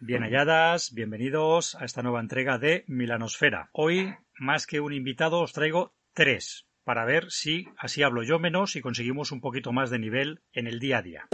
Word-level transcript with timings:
Bien 0.00 0.22
halladas, 0.22 0.94
bienvenidos 0.94 1.74
a 1.74 1.84
esta 1.84 2.02
nueva 2.02 2.20
entrega 2.20 2.56
de 2.58 2.84
Milanosfera. 2.86 3.68
Hoy, 3.72 4.14
más 4.38 4.68
que 4.68 4.78
un 4.78 4.92
invitado, 4.92 5.40
os 5.40 5.52
traigo 5.52 5.92
tres, 6.12 6.68
para 6.84 7.04
ver 7.04 7.32
si 7.32 7.66
así 7.76 8.04
hablo 8.04 8.22
yo 8.22 8.38
menos 8.38 8.76
y 8.76 8.80
conseguimos 8.80 9.32
un 9.32 9.40
poquito 9.40 9.72
más 9.72 9.90
de 9.90 9.98
nivel 9.98 10.40
en 10.52 10.68
el 10.68 10.78
día 10.78 10.98
a 10.98 11.02
día. 11.02 11.28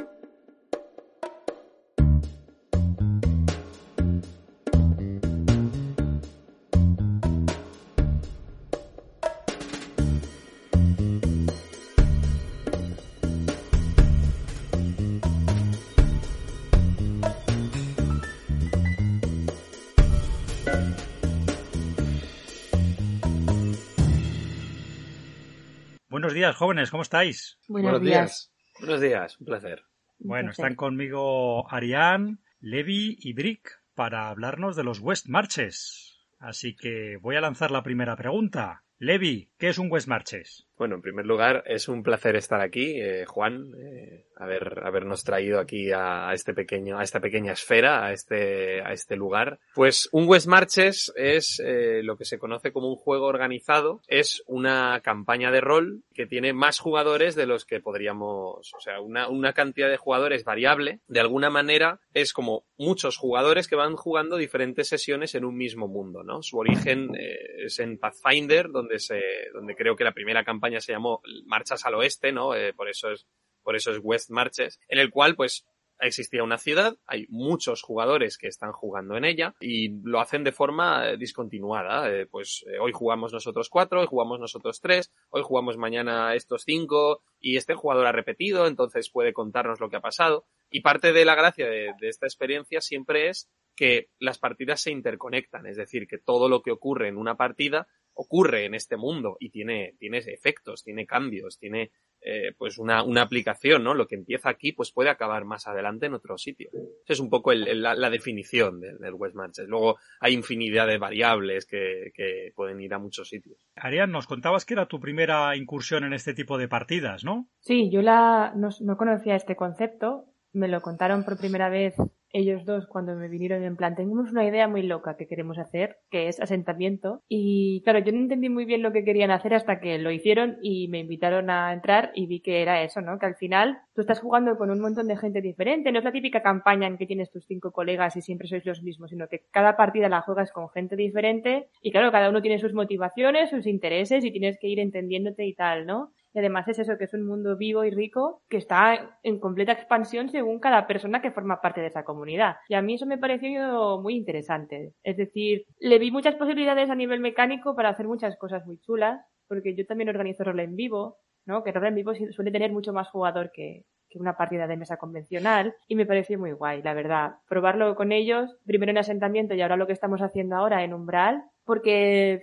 Buenos 26.25 26.37
días, 26.37 26.57
jóvenes, 26.57 26.91
¿cómo 26.91 27.03
estáis? 27.03 27.59
Buenos, 27.69 28.01
días. 28.01 28.51
Buenos 28.81 29.03
días, 29.03 29.39
un 29.41 29.45
placer. 29.45 29.85
Bueno, 30.19 30.53
están 30.53 30.75
conmigo 30.75 31.71
Ariane, 31.71 32.39
Levi 32.61 33.19
y 33.21 33.35
Brick 33.35 33.83
para 33.95 34.31
hablarnos 34.31 34.75
de 34.75 34.85
los 34.85 35.01
West 35.01 35.27
Marches. 35.29 36.25
Así 36.39 36.77
que 36.77 37.19
voy 37.21 37.37
a 37.37 37.43
lanzar 37.43 37.71
la 37.71 37.83
primera 37.83 38.17
pregunta. 38.17 38.85
Levi, 38.97 39.51
¿qué 39.59 39.69
es 39.69 39.77
un 39.77 39.93
West 39.93 40.09
Marches? 40.09 40.67
Bueno, 40.77 40.97
en 40.97 41.03
primer 41.03 41.25
lugar, 41.25 41.63
es 41.67 41.89
un 41.89 42.03
placer 42.03 42.35
estar 42.35 42.61
aquí, 42.61 43.01
eh, 43.01 43.25
Juan, 43.27 43.73
eh, 43.79 44.25
haber, 44.35 44.81
habernos 44.83 45.23
traído 45.23 45.61
aquí 45.61 45.93
a, 45.93 46.33
este 46.33 46.53
pequeño, 46.53 46.99
a 46.99 47.05
esta 47.05 47.21
pequeña 47.21 47.53
esfera, 47.53 48.05
a 48.05 48.13
este, 48.13 48.83
a 48.83 48.93
este 48.93 49.15
lugar. 49.15 49.61
Pues 49.77 50.09
un 50.11 50.29
West 50.29 50.49
Marches 50.49 51.13
es 51.15 51.63
eh, 51.65 52.03
lo 52.03 52.17
que 52.17 52.25
se 52.25 52.41
conoce 52.41 52.73
como 52.73 52.89
un 52.89 52.97
juego 52.97 53.27
organizado, 53.27 54.01
es 54.09 54.43
una 54.49 55.01
campaña 55.05 55.53
de 55.53 55.61
rol 55.61 56.03
que 56.13 56.27
tiene 56.27 56.53
más 56.53 56.81
jugadores 56.81 57.37
de 57.37 57.47
los 57.47 57.65
que 57.65 57.79
podríamos, 57.79 58.75
o 58.75 58.81
sea, 58.81 59.01
una, 59.01 59.29
una 59.29 59.53
cantidad 59.53 59.89
de 59.89 59.97
jugadores 59.97 60.43
variable. 60.43 60.99
De 61.07 61.21
alguna 61.21 61.51
manera, 61.51 62.01
es 62.15 62.33
como 62.33 62.65
muchos 62.79 63.17
jugadores 63.17 63.69
que 63.69 63.77
van 63.77 63.95
jugando 63.95 64.37
diferentes 64.37 64.89
sesiones 64.89 65.37
en 65.37 65.45
un 65.45 65.57
mismo 65.57 65.87
mundo, 65.87 66.25
¿no? 66.25 66.43
Su 66.43 66.59
origen 66.59 67.13
es 67.17 67.79
en 67.79 67.97
Pathfinder, 67.99 68.71
donde 68.71 68.99
se, 68.99 69.21
donde 69.53 69.77
creo 69.77 69.95
que 69.95 70.03
la 70.03 70.13
primera 70.13 70.43
campaña 70.43 70.64
se 70.81 70.93
llamó 70.93 71.23
Marchas 71.47 71.85
al 71.87 71.95
Oeste, 71.95 72.33
¿no? 72.33 72.55
Eh, 72.55 72.73
por 72.73 72.89
eso 72.89 73.11
es, 73.11 73.27
por 73.63 73.77
eso 73.77 73.91
es 73.91 73.99
West 74.03 74.31
Marches, 74.31 74.81
en 74.89 74.99
el 74.99 75.11
cual, 75.11 75.37
pues, 75.37 75.67
existía 76.01 76.43
una 76.43 76.59
ciudad, 76.59 76.97
hay 77.07 77.27
muchos 77.29 77.83
jugadores 77.83 78.37
que 78.37 78.49
están 78.49 78.73
jugando 78.73 79.17
en 79.17 79.25
ella 79.25 79.55
y 79.61 80.01
lo 80.03 80.21
hacen 80.21 80.43
de 80.45 80.53
forma 80.53 81.09
eh, 81.09 81.17
discontinuada. 81.17 82.11
Eh, 82.11 82.27
pues 82.27 82.65
hoy 82.81 82.93
jugamos 82.93 83.33
nosotros 83.33 83.69
cuatro, 83.69 84.01
hoy 84.01 84.07
jugamos 84.07 84.41
nosotros 84.41 84.81
tres, 84.81 85.13
hoy 85.31 85.43
jugamos 85.43 85.77
mañana 85.77 86.35
estos 86.35 86.65
cinco 86.65 87.23
y 87.39 87.57
este 87.57 87.75
jugador 87.75 88.07
ha 88.07 88.13
repetido, 88.13 88.67
entonces 88.67 89.09
puede 89.09 89.33
contarnos 89.33 89.81
lo 89.81 89.89
que 89.89 89.97
ha 89.97 90.01
pasado. 90.01 90.47
Y 90.69 90.81
parte 90.81 91.13
de 91.13 91.25
la 91.25 91.37
gracia 91.37 91.69
de 91.69 91.95
esta 92.01 92.27
experiencia 92.27 92.81
siempre 92.81 93.29
es 93.29 93.49
que 93.77 94.09
las 94.19 94.39
partidas 94.39 94.81
se 94.81 94.91
interconectan, 94.91 95.67
es 95.67 95.77
decir, 95.77 96.07
que 96.07 96.19
todo 96.19 96.49
lo 96.49 96.63
que 96.63 96.71
ocurre 96.71 97.09
en 97.09 97.17
una 97.17 97.37
partida 97.37 97.89
ocurre 98.15 98.65
en 98.65 98.75
este 98.75 98.97
mundo 98.97 99.37
y 99.41 99.51
tiene, 99.51 99.95
tiene 99.99 100.19
efectos, 100.19 100.83
tiene 100.83 101.07
cambios, 101.07 101.59
tiene 101.59 101.91
eh, 102.21 102.55
pues 102.57 102.79
una, 102.79 103.03
una, 103.03 103.21
aplicación, 103.21 103.85
¿no? 103.85 103.93
Lo 103.93 104.07
que 104.07 104.15
empieza 104.15 104.49
aquí 104.49 104.73
pues 104.73 104.93
puede 104.93 105.11
acabar 105.11 105.45
más 105.45 105.67
adelante 105.67 106.07
en 106.07 106.15
otro 106.15 106.39
sitio. 106.39 106.71
Esa 106.73 107.13
es 107.13 107.21
un 107.21 107.29
poco 107.29 107.53
el, 107.53 107.83
la, 107.83 107.95
la, 107.95 108.09
definición 108.09 108.81
del, 108.81 108.99
del 108.99 109.13
West. 109.13 109.37
Luego 109.67 109.99
hay 110.21 110.33
infinidad 110.33 110.87
de 110.87 110.97
variables 110.97 111.67
que, 111.67 112.13
que 112.15 112.53
pueden 112.55 112.81
ir 112.81 112.95
a 112.95 112.99
muchos 112.99 113.29
sitios. 113.29 113.59
Arián, 113.77 114.11
nos 114.11 114.27
contabas 114.27 114.65
que 114.65 114.73
era 114.73 114.87
tu 114.87 115.01
primera 115.01 115.55
incursión 115.55 116.05
en 116.05 116.15
este 116.15 116.33
tipo 116.33 116.57
de 116.57 116.67
partidas, 116.67 117.25
¿no? 117.25 117.49
Sí, 117.61 117.91
yo 117.91 118.01
la, 118.01 118.55
no, 118.57 118.71
no 118.81 118.97
conocía 118.97 119.37
este 119.37 119.55
concepto. 119.55 120.25
Me 120.55 120.69
lo 120.69 120.81
contaron 120.81 121.25
por 121.25 121.37
primera 121.37 121.69
vez 121.69 121.95
ellos 122.35 122.65
dos 122.65 122.87
cuando 122.87 123.15
me 123.15 123.29
vinieron 123.29 123.63
en 123.63 123.77
plan, 123.77 123.95
tenemos 123.95 124.33
una 124.33 124.45
idea 124.45 124.67
muy 124.67 124.83
loca 124.83 125.17
que 125.17 125.29
queremos 125.29 125.57
hacer, 125.57 125.99
que 126.11 126.29
es 126.29 126.41
asentamiento. 126.41 127.23
Y 127.29 127.81
claro, 127.85 128.01
yo 128.01 128.13
no 128.13 128.19
entendí 128.19 128.49
muy 128.49 128.65
bien 128.65 128.83
lo 128.83 128.93
que 128.93 129.05
querían 129.05 129.31
hacer 129.31 129.55
hasta 129.55 129.81
que 129.81 129.99
lo 129.99 130.11
hicieron 130.11 130.59
y 130.61 130.89
me 130.89 130.99
invitaron 130.99 131.49
a 131.49 131.73
entrar 131.73 132.11
y 132.15 132.27
vi 132.27 132.41
que 132.41 132.61
era 132.61 132.83
eso, 132.83 133.01
¿no? 133.01 133.19
Que 133.19 133.27
al 133.27 133.37
final 133.37 133.79
tú 133.95 134.01
estás 134.01 134.21
jugando 134.21 134.59
con 134.59 134.71
un 134.71 134.81
montón 134.81 135.07
de 135.07 135.17
gente 135.17 135.41
diferente, 135.41 135.93
no 135.93 136.01
es 136.01 136.05
la 136.05 136.13
típica 136.13 136.43
campaña 136.43 136.89
en 136.89 136.99
que 136.99 137.07
tienes 137.07 137.31
tus 137.31 137.47
cinco 137.47 137.71
colegas 137.71 138.17
y 138.17 138.21
siempre 138.21 138.49
sois 138.49 138.67
los 138.67 138.83
mismos, 138.83 139.11
sino 139.11 139.29
que 139.29 139.45
cada 139.53 139.77
partida 139.77 140.09
la 140.09 140.21
juegas 140.23 140.51
con 140.51 140.69
gente 140.71 140.97
diferente 140.97 141.69
y 141.81 141.93
claro, 141.93 142.11
cada 142.11 142.31
uno 142.31 142.43
tiene 142.43 142.59
sus 142.59 142.75
motivaciones, 142.75 143.51
sus 143.51 143.67
intereses 143.67 144.25
y 144.25 144.33
tienes 144.33 144.59
que 144.59 144.67
ir 144.67 144.81
entendiéndote 144.81 145.47
y 145.47 145.55
tal, 145.55 145.87
¿no? 145.87 146.11
Y 146.35 146.41
además 146.41 146.67
es 146.67 146.81
eso, 146.81 146.99
que 146.99 147.05
es 147.05 147.15
un 147.15 147.27
mundo 147.27 147.57
vivo 147.57 147.85
y 147.85 147.91
rico 147.91 148.43
que 148.49 148.57
está 148.57 149.19
en 149.23 149.39
completa 149.39 149.73
expansión 149.73 150.29
según 150.29 150.59
cada 150.59 150.87
persona 150.87 151.23
que 151.23 151.31
forma 151.31 151.61
parte 151.61 151.81
de 151.81 151.87
esa 151.87 152.05
comunidad. 152.05 152.57
Y 152.69 152.75
a 152.75 152.83
mí 152.83 152.95
eso 152.95 153.07
me 153.07 153.19
pareció 153.19 154.01
muy 154.03 154.17
interesante. 154.17 154.95
Es 155.05 155.17
decir, 155.17 155.65
le 155.79 155.99
vi 156.01 156.11
muchas 156.11 156.35
posibilidades 156.35 156.91
a 156.91 156.97
nivel 156.97 157.21
mecánico 157.21 157.77
para 157.77 157.91
hacer 157.91 158.07
muchas 158.07 158.37
cosas 158.37 158.67
muy 158.67 158.79
chulas, 158.81 159.25
porque 159.47 159.77
yo 159.77 159.87
también 159.87 160.09
organizo 160.09 160.43
rol 160.43 160.59
en 160.59 160.75
vivo, 160.75 161.19
¿no? 161.47 161.63
Que 161.63 161.71
rol 161.71 161.87
en 161.87 161.95
vivo 161.95 162.13
suele 162.15 162.51
tener 162.51 162.73
mucho 162.73 162.93
más 162.93 163.09
jugador 163.11 163.53
que, 163.53 163.85
una 164.17 164.37
partida 164.37 164.69
de 164.69 164.77
mesa 164.77 164.97
convencional 164.97 165.75
y 165.89 165.97
me 165.97 166.07
pareció 166.07 166.39
muy 166.39 166.53
guay, 166.53 166.83
la 166.83 166.95
verdad. 166.95 167.33
Probarlo 167.49 167.97
con 167.97 168.13
ellos, 168.13 168.57
primero 168.65 168.91
en 168.91 168.99
asentamiento 168.99 169.55
y 169.55 169.61
ahora 169.61 169.77
lo 169.77 169.89
que 169.89 169.93
estamos 169.93 170.23
haciendo 170.23 170.55
ahora 170.55 170.85
en 170.85 170.95
umbral, 170.95 171.43
porque 171.65 172.43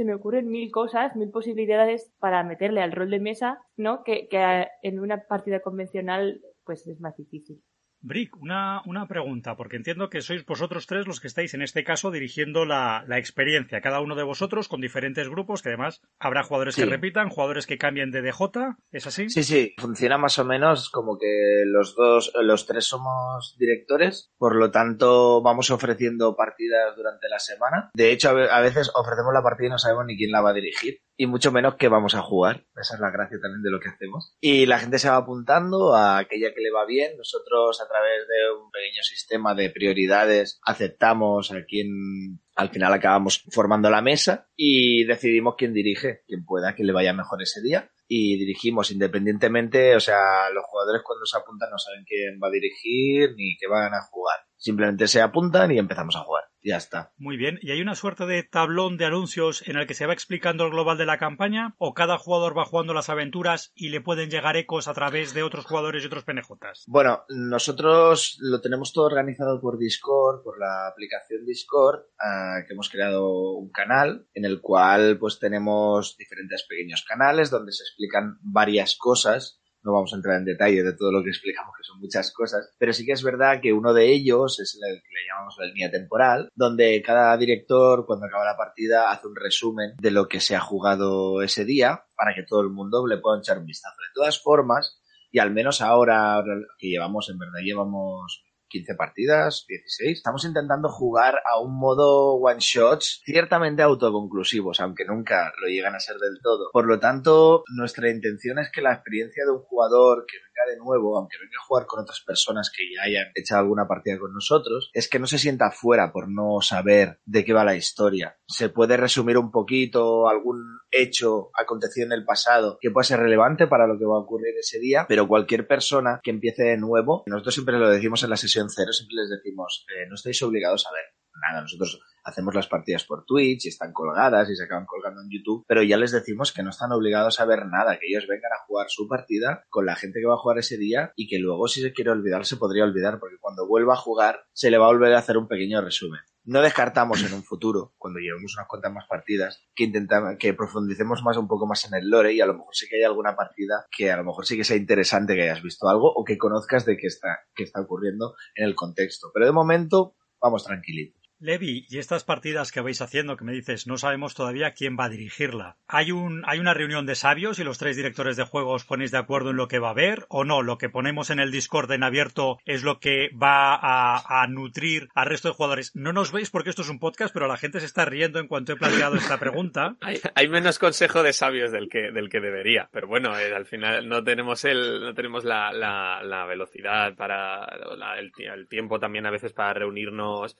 se 0.00 0.06
me 0.06 0.14
ocurren 0.14 0.48
mil 0.48 0.70
cosas, 0.70 1.14
mil 1.14 1.28
posibilidades 1.28 2.10
para 2.20 2.42
meterle 2.42 2.80
al 2.80 2.92
rol 2.92 3.10
de 3.10 3.20
mesa, 3.20 3.58
¿no? 3.76 4.02
Que, 4.02 4.28
que 4.28 4.66
en 4.80 4.98
una 4.98 5.26
partida 5.26 5.60
convencional 5.60 6.40
pues 6.64 6.86
es 6.86 7.02
más 7.02 7.18
difícil. 7.18 7.62
Brick, 8.02 8.36
una, 8.40 8.82
una, 8.86 9.06
pregunta, 9.06 9.56
porque 9.56 9.76
entiendo 9.76 10.08
que 10.08 10.22
sois 10.22 10.44
vosotros 10.46 10.86
tres 10.86 11.06
los 11.06 11.20
que 11.20 11.28
estáis 11.28 11.54
en 11.54 11.62
este 11.62 11.84
caso 11.84 12.10
dirigiendo 12.10 12.64
la, 12.64 13.04
la 13.06 13.18
experiencia, 13.18 13.80
cada 13.80 14.00
uno 14.00 14.14
de 14.14 14.22
vosotros 14.22 14.68
con 14.68 14.80
diferentes 14.80 15.28
grupos, 15.28 15.62
que 15.62 15.68
además 15.68 16.00
habrá 16.18 16.42
jugadores 16.42 16.74
sí. 16.74 16.82
que 16.82 16.88
repitan, 16.88 17.28
jugadores 17.28 17.66
que 17.66 17.78
cambien 17.78 18.10
de 18.10 18.22
DJ, 18.22 18.76
¿es 18.90 19.06
así? 19.06 19.28
Sí, 19.28 19.42
sí, 19.42 19.74
funciona 19.78 20.18
más 20.18 20.38
o 20.38 20.44
menos 20.44 20.90
como 20.90 21.18
que 21.18 21.62
los 21.66 21.94
dos, 21.94 22.32
los 22.40 22.66
tres 22.66 22.86
somos 22.86 23.56
directores, 23.58 24.32
por 24.38 24.56
lo 24.56 24.70
tanto 24.70 25.42
vamos 25.42 25.70
ofreciendo 25.70 26.36
partidas 26.36 26.96
durante 26.96 27.28
la 27.28 27.38
semana. 27.38 27.90
De 27.94 28.12
hecho, 28.12 28.30
a 28.30 28.60
veces 28.60 28.90
ofrecemos 28.94 29.32
la 29.34 29.42
partida 29.42 29.68
y 29.68 29.70
no 29.70 29.78
sabemos 29.78 30.06
ni 30.06 30.16
quién 30.16 30.32
la 30.32 30.40
va 30.40 30.50
a 30.50 30.54
dirigir 30.54 31.00
y 31.20 31.26
mucho 31.26 31.52
menos 31.52 31.74
que 31.74 31.88
vamos 31.88 32.14
a 32.14 32.22
jugar. 32.22 32.64
Esa 32.80 32.94
es 32.94 33.00
la 33.00 33.10
gracia 33.10 33.36
también 33.42 33.62
de 33.62 33.70
lo 33.70 33.78
que 33.78 33.90
hacemos. 33.90 34.34
Y 34.40 34.64
la 34.64 34.78
gente 34.78 34.98
se 34.98 35.10
va 35.10 35.16
apuntando 35.16 35.94
a 35.94 36.16
aquella 36.16 36.54
que 36.54 36.62
le 36.62 36.70
va 36.70 36.86
bien. 36.86 37.14
Nosotros 37.18 37.78
a 37.78 37.86
través 37.86 38.26
de 38.26 38.58
un 38.58 38.70
pequeño 38.70 39.02
sistema 39.02 39.54
de 39.54 39.68
prioridades 39.68 40.58
aceptamos 40.64 41.52
a 41.52 41.66
quien 41.66 42.40
al 42.56 42.70
final 42.70 42.94
acabamos 42.94 43.44
formando 43.50 43.90
la 43.90 44.00
mesa 44.00 44.48
y 44.56 45.04
decidimos 45.04 45.56
quién 45.58 45.74
dirige, 45.74 46.22
quién 46.26 46.46
pueda, 46.46 46.74
quién 46.74 46.86
le 46.86 46.94
vaya 46.94 47.12
mejor 47.12 47.42
ese 47.42 47.60
día. 47.60 47.90
Y 48.08 48.38
dirigimos 48.38 48.90
independientemente, 48.90 49.94
o 49.96 50.00
sea, 50.00 50.48
los 50.54 50.64
jugadores 50.64 51.02
cuando 51.04 51.26
se 51.26 51.36
apuntan 51.36 51.68
no 51.70 51.76
saben 51.76 52.02
quién 52.06 52.40
va 52.42 52.48
a 52.48 52.50
dirigir 52.50 53.34
ni 53.36 53.58
qué 53.58 53.66
van 53.68 53.92
a 53.92 54.08
jugar. 54.10 54.38
Simplemente 54.60 55.08
se 55.08 55.22
apuntan 55.22 55.72
y 55.72 55.78
empezamos 55.78 56.16
a 56.16 56.20
jugar. 56.20 56.44
Ya 56.62 56.76
está. 56.76 57.12
Muy 57.16 57.38
bien. 57.38 57.58
¿Y 57.62 57.70
hay 57.70 57.80
una 57.80 57.94
suerte 57.94 58.26
de 58.26 58.42
tablón 58.42 58.98
de 58.98 59.06
anuncios 59.06 59.66
en 59.66 59.78
el 59.78 59.86
que 59.86 59.94
se 59.94 60.04
va 60.04 60.12
explicando 60.12 60.64
el 60.64 60.70
global 60.70 60.98
de 60.98 61.06
la 61.06 61.16
campaña? 61.16 61.74
¿O 61.78 61.94
cada 61.94 62.18
jugador 62.18 62.56
va 62.56 62.66
jugando 62.66 62.92
las 62.92 63.08
aventuras 63.08 63.72
y 63.74 63.88
le 63.88 64.02
pueden 64.02 64.28
llegar 64.28 64.58
ecos 64.58 64.86
a 64.86 64.92
través 64.92 65.32
de 65.32 65.42
otros 65.42 65.64
jugadores 65.64 66.02
y 66.02 66.06
otros 66.06 66.24
penejotas? 66.24 66.84
Bueno, 66.86 67.24
nosotros 67.30 68.36
lo 68.40 68.60
tenemos 68.60 68.92
todo 68.92 69.06
organizado 69.06 69.58
por 69.58 69.78
Discord, 69.78 70.42
por 70.42 70.58
la 70.58 70.88
aplicación 70.88 71.46
Discord, 71.46 72.00
uh, 72.00 72.66
que 72.66 72.74
hemos 72.74 72.90
creado 72.90 73.52
un 73.52 73.70
canal 73.70 74.26
en 74.34 74.44
el 74.44 74.60
cual 74.60 75.16
pues 75.18 75.38
tenemos 75.38 76.18
diferentes 76.18 76.66
pequeños 76.68 77.02
canales 77.08 77.48
donde 77.48 77.72
se 77.72 77.84
explican 77.84 78.36
varias 78.42 78.96
cosas 78.96 79.59
no 79.82 79.92
vamos 79.92 80.12
a 80.12 80.16
entrar 80.16 80.36
en 80.36 80.44
detalle 80.44 80.82
de 80.82 80.92
todo 80.92 81.12
lo 81.12 81.22
que 81.22 81.30
explicamos, 81.30 81.74
que 81.76 81.84
son 81.84 82.00
muchas 82.00 82.32
cosas, 82.32 82.70
pero 82.78 82.92
sí 82.92 83.04
que 83.04 83.12
es 83.12 83.22
verdad 83.22 83.60
que 83.60 83.72
uno 83.72 83.92
de 83.92 84.12
ellos 84.12 84.60
es 84.60 84.78
el 84.80 85.00
que 85.02 85.08
le 85.08 85.26
llamamos 85.28 85.56
la 85.58 85.66
línea 85.66 85.90
temporal, 85.90 86.48
donde 86.54 87.02
cada 87.02 87.36
director, 87.36 88.06
cuando 88.06 88.26
acaba 88.26 88.44
la 88.44 88.56
partida, 88.56 89.10
hace 89.10 89.26
un 89.26 89.36
resumen 89.36 89.94
de 89.98 90.10
lo 90.10 90.28
que 90.28 90.40
se 90.40 90.56
ha 90.56 90.60
jugado 90.60 91.42
ese 91.42 91.64
día 91.64 92.04
para 92.16 92.34
que 92.34 92.42
todo 92.42 92.60
el 92.60 92.70
mundo 92.70 93.06
le 93.06 93.18
pueda 93.18 93.38
echar 93.38 93.58
un 93.58 93.66
vistazo. 93.66 93.96
De 93.96 94.14
todas 94.14 94.40
formas, 94.42 95.00
y 95.30 95.38
al 95.38 95.52
menos 95.52 95.80
ahora 95.80 96.42
que 96.78 96.88
llevamos, 96.88 97.30
en 97.30 97.38
verdad 97.38 97.60
llevamos 97.62 98.44
15 98.70 98.94
partidas, 98.94 99.64
16. 99.68 100.18
Estamos 100.18 100.44
intentando 100.44 100.88
jugar 100.88 101.34
a 101.44 101.60
un 101.60 101.78
modo 101.78 102.34
one 102.36 102.60
shots 102.60 103.20
ciertamente 103.24 103.82
autoconclusivos, 103.82 104.80
aunque 104.80 105.04
nunca 105.04 105.52
lo 105.60 105.68
llegan 105.68 105.94
a 105.94 106.00
ser 106.00 106.16
del 106.16 106.38
todo. 106.42 106.70
Por 106.72 106.86
lo 106.86 106.98
tanto, 107.00 107.64
nuestra 107.76 108.10
intención 108.10 108.58
es 108.58 108.70
que 108.72 108.80
la 108.80 108.94
experiencia 108.94 109.44
de 109.44 109.52
un 109.52 109.60
jugador 109.60 110.24
que 110.26 110.36
de 110.68 110.76
nuevo, 110.76 111.18
aunque 111.18 111.38
venga 111.38 111.56
a 111.60 111.66
jugar 111.66 111.86
con 111.86 112.00
otras 112.00 112.20
personas 112.20 112.70
que 112.74 112.84
ya 112.94 113.02
hayan 113.02 113.32
echado 113.34 113.60
alguna 113.60 113.86
partida 113.86 114.18
con 114.18 114.32
nosotros, 114.32 114.90
es 114.92 115.08
que 115.08 115.18
no 115.18 115.26
se 115.26 115.38
sienta 115.38 115.70
fuera 115.70 116.12
por 116.12 116.28
no 116.30 116.60
saber 116.60 117.20
de 117.24 117.44
qué 117.44 117.52
va 117.52 117.64
la 117.64 117.76
historia. 117.76 118.36
Se 118.46 118.68
puede 118.68 118.96
resumir 118.96 119.38
un 119.38 119.50
poquito 119.50 120.28
algún 120.28 120.62
hecho 120.90 121.50
acontecido 121.54 122.06
en 122.06 122.12
el 122.12 122.24
pasado 122.24 122.78
que 122.80 122.90
pueda 122.90 123.04
ser 123.04 123.20
relevante 123.20 123.66
para 123.66 123.86
lo 123.86 123.98
que 123.98 124.04
va 124.04 124.16
a 124.16 124.20
ocurrir 124.20 124.54
ese 124.58 124.78
día, 124.78 125.06
pero 125.08 125.28
cualquier 125.28 125.66
persona 125.66 126.20
que 126.22 126.30
empiece 126.30 126.62
de 126.64 126.76
nuevo, 126.76 127.22
nosotros 127.26 127.54
siempre 127.54 127.78
lo 127.78 127.88
decimos 127.88 128.22
en 128.22 128.30
la 128.30 128.36
sesión 128.36 128.68
cero, 128.70 128.92
siempre 128.92 129.16
les 129.16 129.30
decimos, 129.30 129.86
eh, 129.88 130.06
no 130.08 130.14
estáis 130.14 130.42
obligados 130.42 130.86
a 130.86 130.92
ver 130.92 131.04
nada, 131.40 131.62
nosotros 131.62 132.00
hacemos 132.24 132.54
las 132.54 132.68
partidas 132.68 133.04
por 133.04 133.24
Twitch 133.24 133.66
y 133.66 133.68
están 133.68 133.92
colgadas 133.92 134.48
y 134.50 134.56
se 134.56 134.64
acaban 134.64 134.86
colgando 134.86 135.22
en 135.22 135.30
YouTube, 135.30 135.64
pero 135.66 135.82
ya 135.82 135.96
les 135.96 136.12
decimos 136.12 136.52
que 136.52 136.62
no 136.62 136.70
están 136.70 136.92
obligados 136.92 137.40
a 137.40 137.44
ver 137.44 137.66
nada, 137.66 137.98
que 137.98 138.06
ellos 138.08 138.26
vengan 138.28 138.52
a 138.52 138.64
jugar 138.66 138.86
su 138.88 139.08
partida 139.08 139.64
con 139.68 139.86
la 139.86 139.96
gente 139.96 140.20
que 140.20 140.26
va 140.26 140.34
a 140.34 140.38
jugar 140.38 140.58
ese 140.58 140.76
día 140.76 141.12
y 141.16 141.28
que 141.28 141.38
luego 141.38 141.68
si 141.68 141.82
se 141.82 141.92
quiere 141.92 142.10
olvidar 142.10 142.44
se 142.46 142.56
podría 142.56 142.84
olvidar 142.84 143.18
porque 143.18 143.38
cuando 143.40 143.66
vuelva 143.66 143.94
a 143.94 143.98
jugar 143.98 144.40
se 144.52 144.70
le 144.70 144.78
va 144.78 144.86
a 144.86 144.92
volver 144.92 145.14
a 145.14 145.18
hacer 145.18 145.36
un 145.36 145.48
pequeño 145.48 145.80
resumen. 145.80 146.20
No 146.44 146.62
descartamos 146.62 147.22
en 147.22 147.34
un 147.34 147.44
futuro, 147.44 147.92
cuando 147.98 148.18
llevemos 148.18 148.54
unas 148.56 148.66
cuantas 148.66 148.92
más 148.92 149.06
partidas, 149.06 149.62
que 149.74 149.84
intentamos, 149.84 150.36
que 150.38 150.54
profundicemos 150.54 151.22
más 151.22 151.36
un 151.36 151.46
poco 151.46 151.66
más 151.66 151.84
en 151.84 151.94
el 151.94 152.08
lore 152.08 152.32
y 152.32 152.40
a 152.40 152.46
lo 152.46 152.54
mejor 152.54 152.74
sí 152.74 152.86
que 152.88 152.96
hay 152.96 153.02
alguna 153.02 153.36
partida 153.36 153.86
que 153.94 154.10
a 154.10 154.16
lo 154.16 154.24
mejor 154.24 154.46
sí 154.46 154.56
que 154.56 154.64
sea 154.64 154.76
interesante 154.76 155.34
que 155.34 155.42
hayas 155.42 155.62
visto 155.62 155.88
algo 155.88 156.10
o 156.10 156.24
que 156.24 156.38
conozcas 156.38 156.86
de 156.86 156.96
qué 156.96 157.08
está, 157.08 157.40
qué 157.54 157.64
está 157.64 157.80
ocurriendo 157.82 158.34
en 158.54 158.64
el 158.64 158.74
contexto. 158.74 159.30
Pero 159.34 159.46
de 159.46 159.52
momento, 159.52 160.16
vamos 160.40 160.64
tranquilitos. 160.64 161.19
Levi, 161.40 161.86
y 161.88 161.98
estas 161.98 162.24
partidas 162.24 162.70
que 162.70 162.80
vais 162.80 163.00
haciendo, 163.00 163.36
que 163.36 163.44
me 163.44 163.52
dices, 163.52 163.86
no 163.86 163.96
sabemos 163.96 164.34
todavía 164.34 164.72
quién 164.72 164.96
va 164.98 165.04
a 165.04 165.08
dirigirla. 165.08 165.76
¿Hay, 165.88 166.12
un, 166.12 166.42
¿Hay 166.46 166.58
una 166.58 166.74
reunión 166.74 167.06
de 167.06 167.14
sabios 167.14 167.58
y 167.58 167.64
los 167.64 167.78
tres 167.78 167.96
directores 167.96 168.36
de 168.36 168.44
juego 168.44 168.72
os 168.72 168.84
ponéis 168.84 169.10
de 169.10 169.18
acuerdo 169.18 169.50
en 169.50 169.56
lo 169.56 169.66
que 169.66 169.78
va 169.78 169.88
a 169.88 169.92
haber 169.92 170.26
o 170.28 170.44
no? 170.44 170.62
Lo 170.62 170.78
que 170.78 170.90
ponemos 170.90 171.30
en 171.30 171.40
el 171.40 171.50
Discord 171.50 171.90
en 171.92 172.02
abierto 172.02 172.58
es 172.66 172.82
lo 172.82 173.00
que 173.00 173.30
va 173.30 173.74
a, 173.74 174.42
a 174.42 174.46
nutrir 174.48 175.08
al 175.14 175.26
resto 175.26 175.48
de 175.48 175.54
jugadores. 175.54 175.96
No 175.96 176.12
nos 176.12 176.30
veis 176.30 176.50
porque 176.50 176.70
esto 176.70 176.82
es 176.82 176.90
un 176.90 176.98
podcast, 176.98 177.32
pero 177.32 177.48
la 177.48 177.56
gente 177.56 177.80
se 177.80 177.86
está 177.86 178.04
riendo 178.04 178.38
en 178.38 178.46
cuanto 178.46 178.72
he 178.72 178.76
planteado 178.76 179.16
esta 179.16 179.38
pregunta. 179.38 179.96
hay, 180.34 180.48
menos 180.48 180.78
consejo 180.78 181.22
de 181.22 181.32
sabios 181.32 181.72
del 181.72 181.88
que, 181.88 182.10
del 182.12 182.28
que 182.28 182.40
debería, 182.40 182.88
pero 182.92 183.06
bueno, 183.06 183.38
eh, 183.38 183.54
al 183.54 183.66
final 183.66 184.08
no 184.08 184.22
tenemos 184.22 184.64
el, 184.64 185.00
no 185.00 185.14
tenemos 185.14 185.44
la, 185.44 185.72
la, 185.72 186.44
velocidad 186.46 187.14
para, 187.14 187.64
el 187.64 188.68
tiempo 188.68 188.98
también 188.98 189.26
a 189.26 189.30
veces 189.30 189.52
para 189.52 189.74
reunirnos 189.74 190.56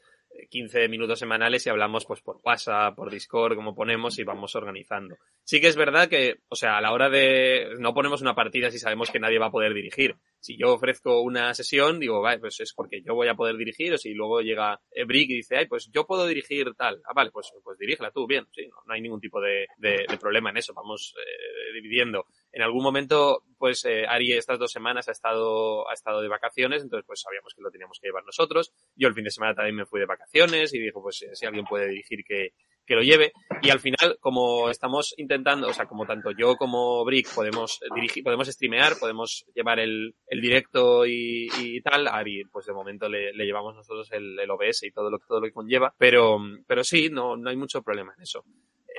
15 0.49 0.89
minutos 0.89 1.19
semanales 1.19 1.67
y 1.67 1.71
hablamos 1.71 2.05
pues 2.05 2.21
por 2.21 2.41
WhatsApp, 2.43 2.95
por 2.95 3.11
Discord, 3.11 3.57
como 3.57 3.75
ponemos 3.75 4.19
y 4.19 4.25
vamos 4.25 4.55
organizando. 4.55 5.17
Sí 5.45 5.61
que 5.61 5.69
es 5.69 5.77
verdad 5.77 6.09
que, 6.09 6.41
o 6.49 6.57
sea, 6.57 6.77
a 6.77 6.81
la 6.81 6.93
hora 6.93 7.09
de 7.09 7.75
no 7.79 7.95
ponemos 7.95 8.23
una 8.23 8.35
partida 8.35 8.71
si 8.71 8.79
sabemos 8.79 9.11
que 9.11 9.21
nadie 9.21 9.39
va 9.39 9.47
a 9.47 9.51
poder 9.51 9.75
dirigir. 9.75 10.17
Si 10.39 10.57
yo 10.57 10.73
ofrezco 10.73 11.21
una 11.21 11.53
sesión, 11.55 12.01
digo, 12.01 12.21
vale, 12.21 12.39
pues 12.41 12.61
es 12.61 12.73
porque 12.73 13.03
yo 13.03 13.15
voy 13.15 13.29
a 13.29 13.35
poder 13.35 13.57
dirigir, 13.57 13.93
o 13.93 13.99
si 13.99 14.15
luego 14.15 14.41
llega 14.41 14.81
Brick 15.07 15.31
y 15.31 15.37
dice, 15.37 15.57
ay, 15.57 15.67
pues 15.67 15.91
yo 15.93 16.07
puedo 16.07 16.27
dirigir 16.27 16.75
tal. 16.75 17.01
Ah, 17.05 17.13
vale, 17.15 17.31
pues, 17.31 17.53
pues 17.63 17.79
dirígela 17.79 18.11
tú, 18.11 18.27
bien, 18.27 18.47
sí, 18.53 18.67
no, 18.67 18.77
no 18.87 18.95
hay 18.95 19.01
ningún 19.01 19.21
tipo 19.21 19.41
de, 19.41 19.67
de, 19.77 20.07
de, 20.09 20.19
problema 20.19 20.51
en 20.51 20.57
eso, 20.57 20.73
vamos 20.75 21.15
eh, 21.19 21.73
dividiendo. 21.75 22.27
En 22.53 22.63
algún 22.63 22.83
momento, 22.83 23.45
pues 23.59 23.85
eh, 23.85 24.07
Ari 24.07 24.33
estas 24.33 24.59
dos 24.59 24.73
semanas 24.73 25.09
ha 25.09 25.13
estado, 25.13 25.89
ha 25.89 25.93
estado 25.93 26.21
de 26.21 26.29
vacaciones, 26.29 26.83
entonces 26.83 27.07
pues 27.07 27.21
sabíamos 27.21 27.55
que 27.55 27.63
lo 27.63 27.71
teníamos 27.71 27.99
que 28.01 28.09
llevar 28.09 28.25
nosotros. 28.25 28.73
Yo 28.97 29.09
el 29.09 29.15
fin 29.15 29.25
de 29.25 29.31
semana 29.31 29.55
también 29.55 29.77
me 29.77 29.87
fui 29.87 30.01
de 30.01 30.07
vacaciones 30.07 30.75
y 30.75 30.81
dijo, 30.81 31.03
pues 31.03 31.25
si 31.33 31.47
alguien 31.47 31.65
puede 31.65 31.89
dirigir 31.89 32.25
que, 32.25 32.55
que 32.91 32.97
lo 32.97 33.03
lleve. 33.03 33.33
Y 33.63 33.71
al 33.71 33.79
final, 33.79 34.19
como 34.19 34.69
estamos 34.69 35.15
intentando, 35.17 35.69
o 35.69 35.73
sea, 35.73 35.87
como 35.87 36.07
tanto 36.07 36.33
yo 36.33 36.57
como 36.57 37.05
Brick 37.05 37.33
podemos 37.33 37.79
dirigir, 37.95 38.25
podemos 38.25 38.49
streamear, 38.49 38.95
podemos 38.99 39.47
llevar 39.55 39.79
el, 39.79 40.17
el 40.27 40.41
directo 40.41 41.07
y, 41.07 41.49
y 41.59 41.81
tal, 41.83 42.09
Ari, 42.09 42.43
pues 42.51 42.67
de 42.67 42.73
momento 42.73 43.09
le, 43.09 43.33
le 43.33 43.45
llevamos 43.45 43.77
nosotros 43.77 44.11
el, 44.11 44.37
el, 44.41 44.51
OBS 44.51 44.83
y 44.83 44.91
todo 44.91 45.09
lo, 45.09 45.21
todo 45.21 45.39
lo 45.39 45.47
que 45.47 45.53
conlleva. 45.53 45.95
Pero, 45.99 46.39
pero 46.67 46.83
sí, 46.83 47.11
no, 47.11 47.37
no 47.37 47.49
hay 47.49 47.57
mucho 47.57 47.81
problema 47.81 48.13
en 48.17 48.23
eso. 48.23 48.45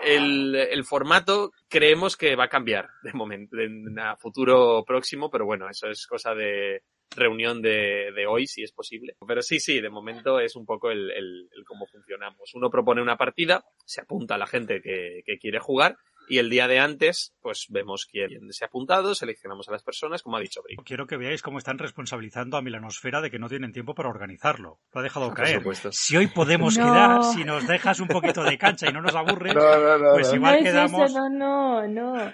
El, 0.04 0.56
el, 0.56 0.84
formato 0.84 1.52
creemos 1.68 2.18
que 2.18 2.36
va 2.36 2.46
a 2.46 2.50
cambiar 2.50 2.90
de 3.04 3.14
momento, 3.14 3.58
en 3.60 3.96
futuro 4.20 4.84
próximo, 4.86 5.30
pero 5.30 5.46
bueno, 5.46 5.70
eso 5.70 5.88
es 5.88 6.08
cosa 6.08 6.34
de 6.34 6.84
reunión 7.16 7.62
de, 7.62 8.12
de 8.16 8.26
hoy, 8.26 8.48
si 8.48 8.64
es 8.64 8.72
posible. 8.72 9.16
Pero 9.28 9.42
sí, 9.42 9.60
sí, 9.60 9.82
de 9.82 9.90
momento 9.90 10.40
es 10.40 10.56
un 10.56 10.66
poco 10.66 10.92
el, 10.92 11.12
el, 11.12 11.50
el 11.56 11.66
cómo 11.66 11.86
funcionamos. 11.86 12.54
Uno 12.54 12.70
propone 12.70 13.02
una 13.02 13.18
partida, 13.18 13.64
se 13.86 14.02
apunta 14.02 14.36
a 14.36 14.38
la 14.38 14.48
gente 14.48 14.82
que, 14.82 15.22
que 15.26 15.38
quiere 15.38 15.60
jugar 15.60 15.98
y 16.28 16.38
el 16.38 16.50
día 16.50 16.68
de 16.68 16.80
antes, 16.80 17.34
pues 17.42 17.68
vemos 17.70 18.06
quién 18.06 18.52
se 18.52 18.64
ha 18.64 18.68
apuntado, 18.68 19.16
seleccionamos 19.16 19.68
a 19.70 19.72
las 19.72 19.84
personas, 19.84 20.22
como 20.24 20.38
ha 20.38 20.40
dicho 20.40 20.62
Brick. 20.64 20.84
Quiero 20.84 21.08
que 21.08 21.18
veáis 21.18 21.42
cómo 21.42 21.58
están 21.58 21.78
responsabilizando 21.78 22.58
a 22.58 22.62
Milanosfera 22.62 23.22
de 23.22 23.32
que 23.32 23.40
no 23.40 23.50
tienen 23.50 23.72
tiempo 23.74 23.96
para 23.96 24.10
organizarlo. 24.10 24.80
Lo 24.94 25.00
ha 25.00 25.04
dejado 25.04 25.28
ah, 25.28 25.34
caer. 25.34 25.62
Si 25.92 26.18
hoy 26.18 26.28
podemos 26.28 26.78
no. 26.78 26.86
quedar, 26.86 27.24
si 27.24 27.44
nos 27.44 27.68
dejas 27.68 28.00
un 28.00 28.08
poquito 28.08 28.44
de 28.44 28.58
cancha 28.58 28.90
y 28.90 28.94
no 28.94 29.02
nos 29.02 29.16
aburres, 29.16 29.56
no, 29.56 29.98
no, 29.98 30.14
pues 30.14 30.34
igual 30.34 30.56
es 30.58 30.64
quedamos. 30.64 31.12
Eso, 31.12 31.30
no, 31.30 31.88
no, 31.88 31.88
no. 31.88 32.32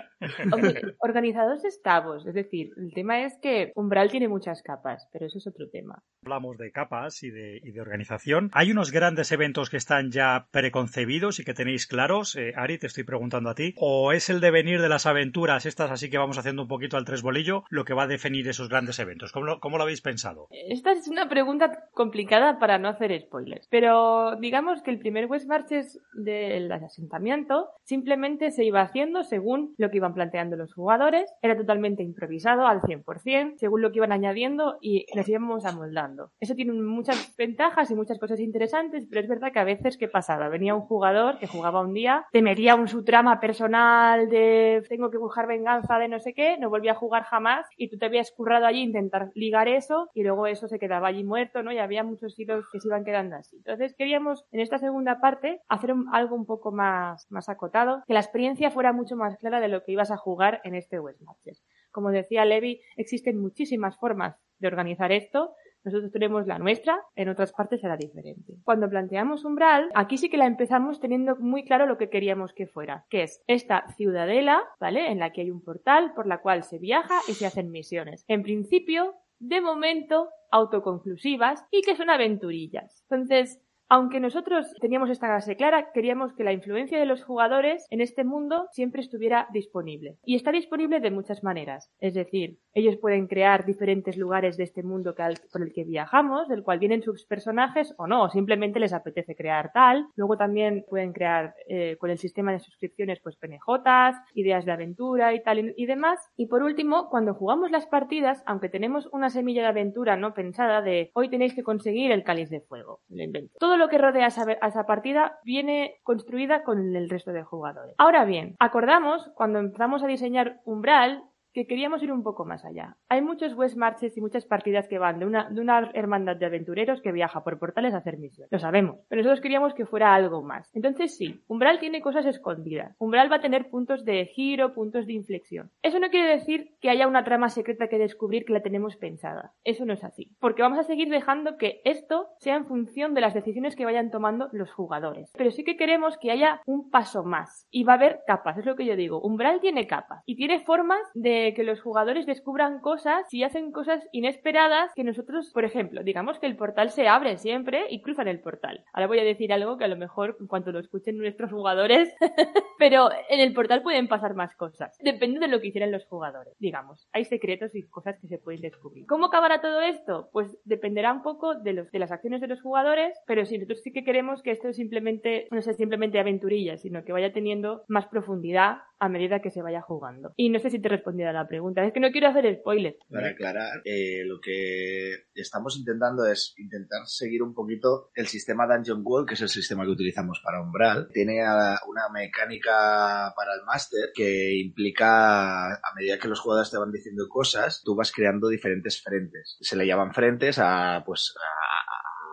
Organizados 1.00 1.64
estamos. 1.66 2.26
Es 2.26 2.34
decir, 2.34 2.72
el 2.78 2.94
tema 2.94 3.24
es 3.24 3.38
que 3.42 3.72
Umbral 3.76 4.10
tiene 4.10 4.28
muchas 4.28 4.62
capas, 4.62 5.08
pero 5.12 5.28
eso 5.28 5.38
es 5.38 5.48
otro 5.48 5.70
tema. 5.70 6.04
Hablamos 6.24 6.58
de 6.58 6.72
capas 6.72 7.24
y 7.24 7.30
de, 7.30 7.60
y 7.64 7.72
de 7.72 7.82
organización. 7.82 8.50
Hay 8.54 8.72
unos 8.72 8.92
grandes 8.92 9.32
eventos 9.32 9.70
que 9.70 9.78
están 9.78 10.12
ya 10.12 10.48
preconcebidos 10.52 11.40
y 11.40 11.44
que 11.44 11.54
tenéis 11.54 11.88
claros. 11.88 12.36
Eh, 12.36 12.54
Ari, 12.56 12.78
te 12.78 12.88
estoy 12.88 13.04
preguntando 13.04 13.50
a 13.50 13.56
ti. 13.56 13.74
¿O 13.78 14.12
es 14.12 14.30
el 14.30 14.42
devenir 14.42 14.82
de 14.82 14.90
las 14.90 15.06
aventuras, 15.06 15.66
estas 15.66 15.92
así 15.92 16.10
que 16.10 16.18
vamos 16.18 16.38
haciendo 16.38 16.64
un 16.64 16.68
poquito 16.68 16.98
al 16.98 17.06
tres 17.06 17.22
bolillo, 17.22 17.64
lo 17.70 17.86
que 17.86 17.94
va 17.94 18.04
a 18.04 18.08
definir 18.08 18.48
esos 18.48 18.70
grandes 18.70 19.00
eventos? 19.00 19.32
¿Cómo 19.32 19.46
lo, 19.46 19.60
cómo 19.60 19.78
lo 19.78 19.84
habéis 19.84 20.02
pensado? 20.02 20.48
Esta 20.50 20.92
es 20.92 21.08
una 21.08 21.30
pregunta 21.30 21.90
complicada 21.94 22.60
para 22.60 22.78
no 22.78 22.90
hacer 22.90 23.20
spoilers. 23.22 23.68
Pero 23.70 24.36
digamos 24.38 24.82
que 24.82 24.92
el 24.92 25.00
primer 25.00 25.28
West 25.28 25.48
Marches 25.48 26.00
del 26.14 26.72
asentamiento 26.72 27.70
simplemente 27.84 28.52
se 28.52 28.64
iba 28.64 28.82
haciendo 28.82 29.24
según 29.24 29.76
lo 29.78 29.90
que 29.90 29.98
iban 30.08 30.14
planteando 30.14 30.56
los 30.56 30.74
jugadores. 30.74 31.32
Era 31.42 31.58
totalmente 31.58 32.04
improvisado 32.04 32.66
al 32.66 32.82
100%, 32.82 33.56
según 33.58 33.82
lo 33.82 33.92
que 33.92 33.98
iban 33.98 34.12
añadiendo 34.12 34.78
y 34.82 35.06
nos 35.16 35.28
íbamos 35.28 35.66
amoldando. 35.66 36.32
Eso 36.40 36.56
tiene 36.56 36.74
muchas 36.74 37.36
ventajas 37.38 37.92
y 37.92 37.96
muchas 37.96 38.20
cosas 38.20 38.40
interesantes, 38.40 39.06
pero 39.10 39.22
es 39.22 39.28
verdad 39.28 39.52
que 39.52 39.60
a 39.60 39.64
veces, 39.64 39.98
¿qué 39.98 40.08
pasaba? 40.08 40.50
Venía 40.50 40.76
un 40.76 40.82
jugador 40.82 41.38
que 41.40 41.48
jugaba 41.48 41.82
un 41.82 41.94
día, 41.94 42.26
te 42.32 42.42
metía 42.42 42.76
un 42.76 42.88
su 42.88 43.04
trama 43.04 43.40
personal 43.40 44.30
de 44.30 44.84
tengo 44.88 45.12
que 45.12 45.18
buscar 45.18 45.48
venganza 45.48 46.00
de 46.00 46.08
no 46.08 46.20
sé 46.20 46.34
qué, 46.34 46.58
no 46.58 46.70
volvía 46.70 46.94
a 46.94 46.96
jugar 46.96 47.24
jamás 47.24 47.68
y 47.78 47.90
tú 47.90 47.98
te 47.98 48.06
habías 48.06 48.32
currado 48.32 48.66
allí 48.66 48.82
intentar 48.82 49.32
ligar 49.34 49.68
eso 49.68 50.10
y 50.14 50.24
luego 50.24 50.48
eso 50.48 50.68
se 50.68 50.80
quedaba 50.80 51.10
allí 51.10 51.24
muerto, 51.24 51.64
¿no? 51.64 51.72
Y 51.72 51.80
había 51.80 52.04
muchos 52.04 52.38
hilos 52.40 52.66
que 52.72 52.80
se 52.80 52.88
iban 52.88 53.04
quedando 53.04 53.36
así. 53.36 53.58
Entonces 53.58 53.96
queríamos 53.98 54.46
en 54.52 54.62
esta 54.62 54.78
segunda 54.78 55.20
parte 55.20 55.62
hacer 55.68 55.92
un, 55.92 56.08
algo 56.14 56.36
un 56.36 56.46
poco 56.46 56.72
más, 56.72 57.28
más 57.30 57.50
acotado, 57.50 58.04
que 58.08 58.14
la 58.14 58.20
experiencia 58.20 58.72
fuera 58.72 58.94
mucho 58.94 59.16
más 59.16 59.38
clara 59.38 59.60
de 59.60 59.68
lo 59.68 59.84
que 59.84 59.92
ibas 59.98 60.12
a 60.12 60.18
jugar 60.18 60.62
en 60.64 60.76
este 60.76 61.00
West 61.00 61.22
Matches. 61.22 61.64
Como 61.92 62.12
decía 62.12 62.46
Levi, 62.46 62.82
existen 62.96 63.42
muchísimas 63.42 63.98
formas 63.98 64.38
de 64.60 64.68
organizar 64.68 65.12
esto, 65.12 65.54
nosotros 65.84 66.12
tenemos 66.12 66.46
la 66.48 66.60
nuestra, 66.60 67.02
en 67.16 67.30
otras 67.30 67.54
partes 67.54 67.80
será 67.80 67.96
diferente. 67.96 68.56
Cuando 68.66 68.90
planteamos 68.90 69.46
Umbral, 69.46 69.90
aquí 69.96 70.18
sí 70.18 70.30
que 70.30 70.36
la 70.36 70.46
empezamos 70.46 71.00
teniendo 71.00 71.38
muy 71.38 71.64
claro 71.64 71.86
lo 71.86 71.98
que 71.98 72.10
queríamos 72.10 72.52
que 72.52 72.68
fuera, 72.68 73.06
que 73.10 73.24
es 73.24 73.42
esta 73.48 73.88
ciudadela, 73.96 74.64
¿vale? 74.82 75.10
En 75.10 75.20
la 75.20 75.32
que 75.32 75.42
hay 75.42 75.52
un 75.52 75.64
portal 75.64 76.14
por 76.14 76.28
la 76.28 76.42
cual 76.42 76.64
se 76.64 76.78
viaja 76.78 77.22
y 77.30 77.34
se 77.34 77.46
hacen 77.46 77.72
misiones. 77.72 78.26
En 78.28 78.44
principio, 78.44 79.16
de 79.40 79.62
momento, 79.62 80.28
autoconclusivas 80.52 81.66
y 81.72 81.82
que 81.84 81.96
son 81.96 82.10
aventurillas. 82.10 83.06
Entonces, 83.10 83.62
Aunque 83.90 84.20
nosotros 84.20 84.68
teníamos 84.82 85.10
esta 85.10 85.30
base 85.30 85.56
clara, 85.56 85.92
queríamos 85.94 86.34
que 86.34 86.44
la 86.44 86.52
influencia 86.52 87.00
de 87.00 87.06
los 87.06 87.24
jugadores 87.24 87.86
en 87.90 88.02
este 88.02 88.26
mundo 88.26 88.68
siempre 88.72 89.02
estuviera 89.02 89.48
disponible. 89.54 90.18
Y 90.26 90.36
está 90.36 90.52
disponible 90.52 91.00
de 91.00 91.12
muchas 91.12 91.42
maneras. 91.42 91.90
Es 92.00 92.14
decir, 92.14 92.58
ellos 92.74 92.98
pueden 92.98 93.28
crear 93.28 93.66
diferentes 93.66 94.18
lugares 94.18 94.58
de 94.58 94.66
este 94.66 94.84
mundo 94.84 95.16
por 95.52 95.62
el 95.62 95.74
que 95.74 95.86
viajamos, 95.86 96.50
del 96.50 96.64
cual 96.64 96.80
vienen 96.80 97.02
sus 97.02 97.26
personajes 97.26 97.94
o 97.98 98.08
no, 98.08 98.24
o 98.24 98.30
simplemente 98.30 98.80
les 98.80 98.94
apetece 98.94 99.36
crear 99.36 99.72
tal. 99.74 100.06
Luego 100.16 100.38
también 100.38 100.86
pueden 100.90 101.14
crear 101.14 101.56
eh, 101.70 101.96
con 101.98 102.10
el 102.10 102.18
sistema 102.18 102.52
de 102.52 102.60
suscripciones 102.60 103.20
pues 103.24 103.38
PNJs, 103.38 104.18
ideas 104.34 104.66
de 104.66 104.74
aventura 104.74 105.34
y 105.34 105.42
tal 105.42 105.74
y, 105.76 105.86
demás. 105.86 106.20
Y 106.36 106.48
por 106.48 106.62
último, 106.62 107.10
cuando 107.10 107.34
jugamos 107.34 107.72
las 107.72 107.88
partidas, 107.88 108.44
aunque 108.46 108.70
tenemos 108.70 109.08
una 109.14 109.30
semilla 109.30 109.62
de 109.62 109.70
aventura 109.70 110.18
no 110.18 110.34
pensada 110.34 110.82
de 110.82 111.10
hoy 111.14 111.30
tenéis 111.30 111.56
que 111.56 111.64
conseguir 111.64 112.12
el 112.12 112.24
cáliz 112.24 112.50
de 112.50 112.62
fuego, 112.62 113.00
lo 113.10 113.24
invento. 113.24 113.54
Lo 113.78 113.90
que 113.90 113.98
rodea 113.98 114.26
a 114.26 114.68
esa 114.68 114.86
partida 114.86 115.40
viene 115.44 115.96
construida 116.04 116.64
con 116.64 116.96
el 116.96 117.10
resto 117.10 117.32
de 117.32 117.44
jugadores. 117.44 117.96
Ahora 117.98 118.26
bien, 118.26 118.56
acordamos 118.60 119.32
cuando 119.36 119.60
empezamos 119.60 120.04
a 120.04 120.08
diseñar 120.08 120.60
Umbral 120.66 121.24
que 121.58 121.66
queríamos 121.66 122.04
ir 122.04 122.12
un 122.12 122.22
poco 122.22 122.46
más 122.46 122.64
allá. 122.66 122.98
Hay 123.10 123.24
muchos 123.24 123.56
West 123.56 123.78
Marches 123.78 124.16
y 124.16 124.22
muchas 124.22 124.46
partidas 124.46 124.88
que 124.88 125.00
van 125.00 125.18
de 125.18 125.26
una, 125.26 125.50
de 125.50 125.60
una 125.60 125.90
hermandad 125.96 126.36
de 126.36 126.46
aventureros 126.46 127.02
que 127.02 127.12
viaja 127.12 127.44
por 127.44 127.58
portales 127.58 127.96
a 127.96 127.98
hacer 127.98 128.20
misiones. 128.20 128.52
Lo 128.52 128.60
sabemos, 128.60 129.00
pero 129.10 129.24
nosotros 129.24 129.42
queríamos 129.42 129.74
que 129.74 129.88
fuera 129.88 130.14
algo 130.14 130.44
más. 130.44 130.70
Entonces 130.76 131.18
sí, 131.18 131.42
Umbral 131.48 131.80
tiene 131.80 132.00
cosas 132.00 132.28
escondidas. 132.28 132.96
Umbral 133.00 133.32
va 133.32 133.38
a 133.38 133.42
tener 133.42 133.72
puntos 133.72 134.06
de 134.06 134.28
giro, 134.28 134.76
puntos 134.76 135.08
de 135.08 135.14
inflexión. 135.14 135.72
Eso 135.82 135.98
no 135.98 136.12
quiere 136.12 136.30
decir 136.30 136.76
que 136.80 136.92
haya 136.92 137.08
una 137.08 137.24
trama 137.24 137.50
secreta 137.50 137.88
que 137.88 137.98
descubrir 137.98 138.46
que 138.46 138.54
la 138.54 138.62
tenemos 138.62 138.96
pensada. 138.96 139.54
Eso 139.64 139.84
no 139.84 139.94
es 139.94 140.04
así. 140.04 140.36
Porque 140.40 140.62
vamos 140.62 140.78
a 140.78 140.84
seguir 140.84 141.10
dejando 141.10 141.58
que 141.58 141.82
esto 141.86 142.28
sea 142.38 142.56
en 142.56 142.68
función 142.68 143.16
de 143.16 143.22
las 143.22 143.34
decisiones 143.34 143.76
que 143.76 143.86
vayan 143.86 144.12
tomando 144.12 144.50
los 144.52 144.72
jugadores. 144.72 145.34
Pero 145.36 145.50
sí 145.50 145.64
que 145.64 145.76
queremos 145.76 146.20
que 146.20 146.30
haya 146.30 146.62
un 146.68 146.92
paso 146.92 147.24
más. 147.24 147.68
Y 147.72 147.84
va 147.84 147.94
a 147.94 147.96
haber 147.96 148.20
capas, 148.28 148.60
es 148.60 148.66
lo 148.68 148.76
que 148.76 148.86
yo 148.86 148.96
digo. 148.96 149.20
Umbral 149.22 149.60
tiene 149.60 149.88
capas 149.88 150.22
y 150.28 150.36
tiene 150.36 150.60
formas 150.60 151.02
de 151.16 151.47
que 151.54 151.64
los 151.64 151.82
jugadores 151.82 152.26
descubran 152.26 152.80
cosas 152.80 153.32
y 153.34 153.44
hacen 153.44 153.72
cosas 153.72 154.08
inesperadas 154.12 154.92
que 154.96 155.04
nosotros, 155.04 155.52
por 155.54 155.66
ejemplo, 155.66 156.04
digamos 156.04 156.40
que 156.40 156.48
el 156.48 156.58
portal 156.58 156.92
se 156.92 157.08
abre 157.08 157.38
siempre 157.38 157.86
y 157.90 158.02
cruzan 158.02 158.28
el 158.28 158.40
portal. 158.40 158.84
Ahora 158.94 159.08
voy 159.08 159.20
a 159.20 159.24
decir 159.24 159.54
algo 159.54 159.78
que 159.78 159.86
a 159.86 159.90
lo 159.90 159.98
mejor 159.98 160.38
en 160.40 160.48
cuanto 160.48 160.72
lo 160.72 160.80
escuchen 160.80 161.18
nuestros 161.18 161.52
jugadores, 161.52 162.14
pero 162.80 163.10
en 163.30 163.40
el 163.40 163.54
portal 163.54 163.82
pueden 163.82 164.08
pasar 164.08 164.36
más 164.36 164.56
cosas. 164.56 164.98
Depende 165.02 165.40
de 165.40 165.48
lo 165.48 165.60
que 165.60 165.68
hicieran 165.68 165.92
los 165.92 166.06
jugadores, 166.06 166.54
digamos. 166.60 167.08
Hay 167.14 167.26
secretos 167.26 167.76
y 167.76 167.88
cosas 167.88 168.20
que 168.20 168.28
se 168.28 168.38
pueden 168.38 168.62
descubrir. 168.62 169.06
¿Cómo 169.08 169.28
acabará 169.28 169.62
todo 169.62 169.82
esto? 169.82 170.30
Pues 170.32 170.58
dependerá 170.66 171.12
un 171.12 171.24
poco 171.24 171.56
de, 171.56 171.88
de 171.92 172.00
las 172.00 172.12
acciones 172.12 172.42
de 172.42 172.48
los 172.48 172.62
jugadores, 172.62 173.18
pero 173.26 173.46
sí, 173.46 173.58
nosotros 173.58 173.82
sí 173.84 173.92
que 173.92 174.04
queremos 174.04 174.42
que 174.42 174.52
esto 174.52 174.72
simplemente, 174.74 175.48
no 175.52 175.62
sea 175.62 175.74
simplemente 175.74 176.20
aventurilla, 176.20 176.78
sino 176.78 177.04
que 177.04 177.14
vaya 177.14 177.34
teniendo 177.34 177.84
más 177.88 178.08
profundidad 178.08 178.78
a 179.00 179.10
medida 179.10 179.42
que 179.42 179.52
se 179.52 179.62
vaya 179.62 179.82
jugando. 179.82 180.34
Y 180.36 180.50
no 180.50 180.60
sé 180.60 180.70
si 180.70 180.80
te 180.80 180.88
he 180.88 180.92
respondido 180.92 181.30
a 181.30 181.34
la 181.34 181.48
pregunta, 181.48 181.86
es 181.86 181.94
que 181.94 182.00
no 182.00 182.12
quiero 182.12 182.28
hacer 182.30 182.60
spoilers. 182.60 182.98
Para 183.10 183.30
aclarar, 183.30 183.82
eh, 183.86 184.24
lo 184.26 184.40
que 184.42 185.26
estamos 185.36 185.78
intentando 185.78 186.26
es 186.26 186.54
intentar 186.58 187.02
seguir 187.06 187.44
un 187.44 187.54
poquito 187.54 188.12
el 188.16 188.28
sistema 188.28 188.68
Dungeon 188.68 189.02
World, 189.04 189.28
que 189.28 189.36
es 189.36 189.42
el 189.42 189.50
sistema 189.50 189.84
que 189.86 189.92
utilizamos 189.92 190.42
para 190.44 190.62
Umbral. 190.62 191.10
Tiene 191.14 191.42
una 191.42 192.10
mecánica 192.12 193.34
para 193.36 193.54
el 193.54 193.64
máster 193.66 194.12
que 194.14 194.58
implica, 194.58 195.74
a 195.74 195.94
medida 195.96 196.18
que 196.18 196.28
los 196.28 196.40
jugadores 196.40 196.72
te 196.72 196.78
van 196.78 196.92
diciendo 196.92 197.26
cosas, 197.30 197.82
tú 197.84 197.96
vas 197.96 198.12
creando 198.12 198.50
diferentes 198.50 199.02
frentes. 199.02 199.58
Se 199.62 199.76
le 199.76 199.86
llaman 199.86 200.14
frentes 200.14 200.60
a, 200.60 201.04
pues, 201.06 201.34
a 201.38 201.77